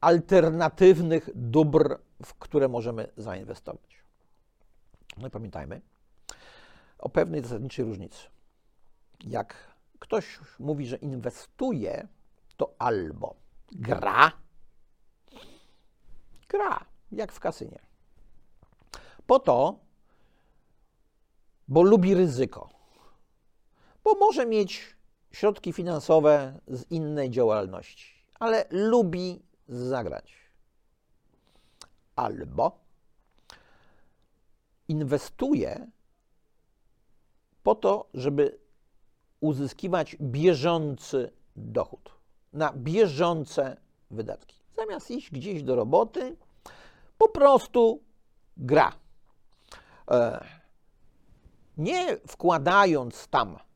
alternatywnych 0.02 1.30
dóbr, 1.36 1.98
w 2.26 2.34
które 2.34 2.68
możemy 2.68 3.12
zainwestować. 3.18 4.04
No 5.18 5.28
i 5.28 5.32
pamiętajmy 5.32 5.82
o 6.98 7.10
pewnej 7.10 7.42
zasadniczej 7.42 7.86
różnicy. 7.86 8.28
Jak 9.24 9.56
ktoś 10.00 10.40
mówi, 10.60 10.88
że 10.88 10.96
inwestuje, 10.96 12.08
to 12.58 12.76
albo 12.80 13.36
gra, 13.72 14.32
gra, 16.50 16.86
jak 17.12 17.32
w 17.32 17.40
kasynie. 17.40 17.80
Po 19.28 19.40
to, 19.40 19.80
bo 21.68 21.82
lubi 21.82 22.14
ryzyko, 22.14 22.70
bo 24.04 24.16
może 24.16 24.46
mieć 24.46 24.97
środki 25.38 25.74
finansowe 25.74 26.60
z 26.68 26.92
innej 26.92 27.30
działalności, 27.30 28.14
ale 28.40 28.66
lubi 28.70 29.42
zagrać. 29.68 30.34
Albo 32.16 32.80
inwestuje 34.88 35.88
po 37.64 37.76
to, 37.76 38.10
żeby 38.14 38.60
uzyskiwać 39.40 40.16
bieżący 40.22 41.32
dochód 41.56 42.12
na 42.54 42.74
bieżące 42.74 43.78
wydatki. 44.12 44.56
Zamiast 44.76 45.12
iść 45.12 45.32
gdzieś 45.32 45.64
do 45.64 45.76
roboty, 45.76 46.36
po 47.18 47.30
prostu 47.30 48.04
gra. 48.58 48.94
E, 50.12 50.46
nie 51.78 52.18
wkładając 52.28 53.28
tam 53.28 53.67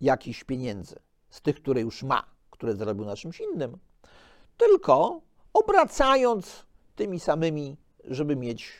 jakichś 0.00 0.44
pieniędzy 0.44 0.96
z 1.30 1.40
tych, 1.40 1.56
które 1.56 1.80
już 1.80 2.02
ma, 2.02 2.24
które 2.50 2.76
zarobił 2.76 3.04
na 3.04 3.16
czymś 3.16 3.40
innym, 3.40 3.78
tylko 4.56 5.20
obracając 5.52 6.66
tymi 6.96 7.20
samymi, 7.20 7.76
żeby 8.04 8.36
mieć 8.36 8.72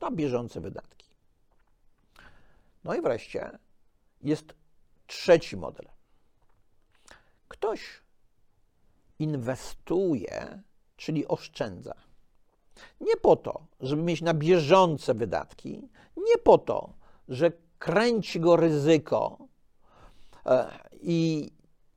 na 0.00 0.10
bieżące 0.10 0.60
wydatki. 0.60 1.06
No 2.84 2.94
i 2.94 3.00
wreszcie 3.00 3.58
jest 4.22 4.54
trzeci 5.06 5.56
model. 5.56 5.86
Ktoś 7.48 8.02
inwestuje, 9.18 10.62
czyli 10.96 11.28
oszczędza. 11.28 11.94
Nie 13.00 13.16
po 13.16 13.36
to, 13.36 13.66
żeby 13.80 14.02
mieć 14.02 14.22
na 14.22 14.34
bieżące 14.34 15.14
wydatki, 15.14 15.88
nie 16.16 16.38
po 16.38 16.58
to, 16.58 16.92
że 17.28 17.52
kręci 17.78 18.40
go 18.40 18.56
ryzyko 18.56 19.38
i 21.00 21.50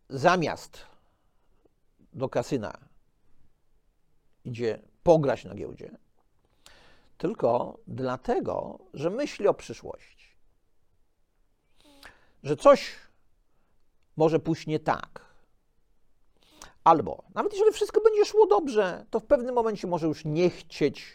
zamiast 0.10 0.86
do 2.14 2.30
kasyna 2.30 2.78
idzie 4.46 4.80
pograć 5.04 5.46
na 5.46 5.56
giełdzie, 5.56 5.98
tylko 7.18 7.78
dlatego, 7.88 8.80
że 8.94 9.10
myśli 9.10 9.48
o 9.48 9.54
przyszłości. 9.54 10.28
Że 12.44 12.56
coś 12.58 12.96
może 14.18 14.40
pójść 14.40 14.68
nie 14.68 14.80
tak, 14.80 15.28
Albo 16.88 17.24
nawet 17.36 17.54
jeżeli 17.54 17.72
wszystko 17.72 18.02
będzie 18.02 18.26
szło 18.26 18.48
dobrze, 18.48 19.06
to 19.10 19.20
w 19.20 19.26
pewnym 19.26 19.56
momencie 19.56 19.88
może 19.88 20.08
już 20.08 20.26
nie 20.26 20.50
chcieć 20.50 21.06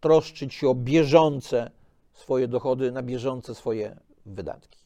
troszczyć 0.00 0.54
się 0.54 0.68
o 0.68 0.74
bieżące 0.74 1.70
swoje 2.12 2.48
dochody, 2.48 2.92
na 2.92 3.02
bieżące 3.02 3.54
swoje 3.54 3.96
wydatki. 4.26 4.79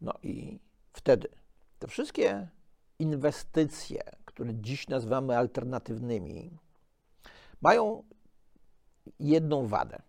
No 0.00 0.14
i 0.22 0.58
wtedy 0.92 1.28
te 1.78 1.86
wszystkie 1.88 2.48
inwestycje, 2.98 4.02
które 4.24 4.54
dziś 4.54 4.88
nazywamy 4.88 5.38
alternatywnymi, 5.38 6.58
mają 7.60 8.04
jedną 9.20 9.66
wadę. 9.66 10.02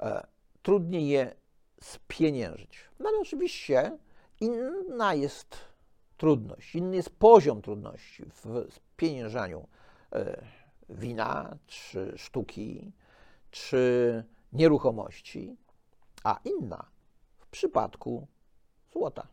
E, 0.00 0.26
trudniej 0.62 1.08
je 1.08 1.34
spieniężyć. 1.80 2.84
No 2.98 3.08
ale 3.08 3.18
oczywiście 3.18 3.98
inna 4.40 5.14
jest 5.14 5.56
trudność, 6.16 6.74
inny 6.74 6.96
jest 6.96 7.10
poziom 7.10 7.62
trudności 7.62 8.24
w 8.26 8.66
spieniężaniu 8.70 9.68
e, 10.12 10.44
wina, 10.88 11.56
czy 11.66 12.12
sztuki, 12.16 12.92
czy 13.50 14.24
nieruchomości, 14.52 15.56
a 16.24 16.40
inna 16.44 16.86
w 17.38 17.46
przypadku 17.46 18.26
złota. 18.92 19.26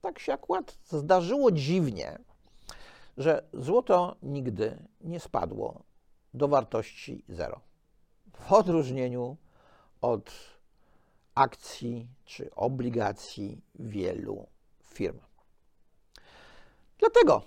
Tak 0.00 0.18
się 0.18 0.32
akurat 0.32 0.78
zdarzyło 0.84 1.52
dziwnie, 1.52 2.18
że 3.16 3.48
złoto 3.52 4.16
nigdy 4.22 4.86
nie 5.00 5.20
spadło 5.20 5.82
do 6.34 6.48
wartości 6.48 7.24
zero. 7.28 7.60
W 8.34 8.52
odróżnieniu 8.52 9.36
od 10.00 10.30
akcji 11.34 12.08
czy 12.24 12.54
obligacji 12.54 13.60
wielu 13.74 14.46
firm. 14.84 15.18
Dlatego 16.98 17.42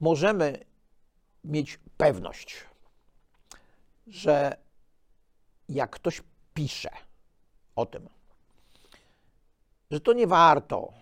możemy 0.00 0.64
mieć 1.44 1.78
pewność, 1.96 2.64
że 4.06 4.56
jak 5.68 5.90
ktoś 5.90 6.22
pisze 6.54 6.90
o 7.76 7.86
tym, 7.86 8.08
że 9.90 10.00
to 10.00 10.12
nie 10.12 10.26
warto, 10.26 10.92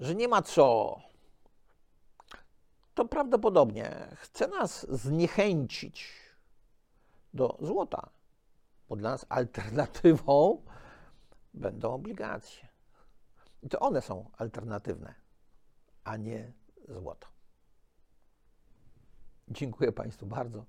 że 0.00 0.14
nie 0.14 0.28
ma 0.28 0.42
co, 0.42 1.00
to 2.94 3.04
prawdopodobnie 3.04 4.08
chce 4.16 4.48
nas 4.48 4.86
zniechęcić 4.90 6.12
do 7.34 7.58
złota, 7.60 8.10
bo 8.88 8.96
dla 8.96 9.10
nas 9.10 9.26
alternatywą 9.28 10.62
będą 11.54 11.92
obligacje. 11.92 12.68
I 13.62 13.68
to 13.68 13.78
one 13.78 14.02
są 14.02 14.30
alternatywne 14.38 15.26
a 16.06 16.16
nie 16.16 16.52
złoto. 16.88 17.26
Dziękuję 19.48 19.92
Państwu 19.92 20.26
bardzo 20.26 20.64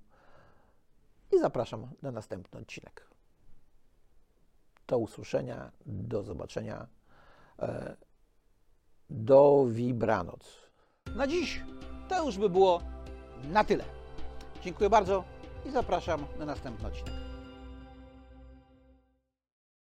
i 1.32 1.38
zapraszam 1.38 1.90
na 2.02 2.10
następny 2.10 2.60
odcinek. 2.60 3.10
Do 4.86 4.98
usłyszenia, 4.98 5.72
do 5.86 6.22
zobaczenia. 6.22 6.86
E, 7.62 7.96
do 9.10 9.66
Wibranoc. 9.68 10.70
Na 11.16 11.26
dziś 11.26 11.62
to 12.08 12.24
już 12.26 12.38
by 12.38 12.50
było 12.50 12.82
na 13.44 13.64
tyle. 13.64 13.84
Dziękuję 14.62 14.90
bardzo 14.90 15.24
i 15.66 15.70
zapraszam 15.70 16.24
na 16.38 16.44
następny 16.44 16.88
odcinek. 16.88 17.27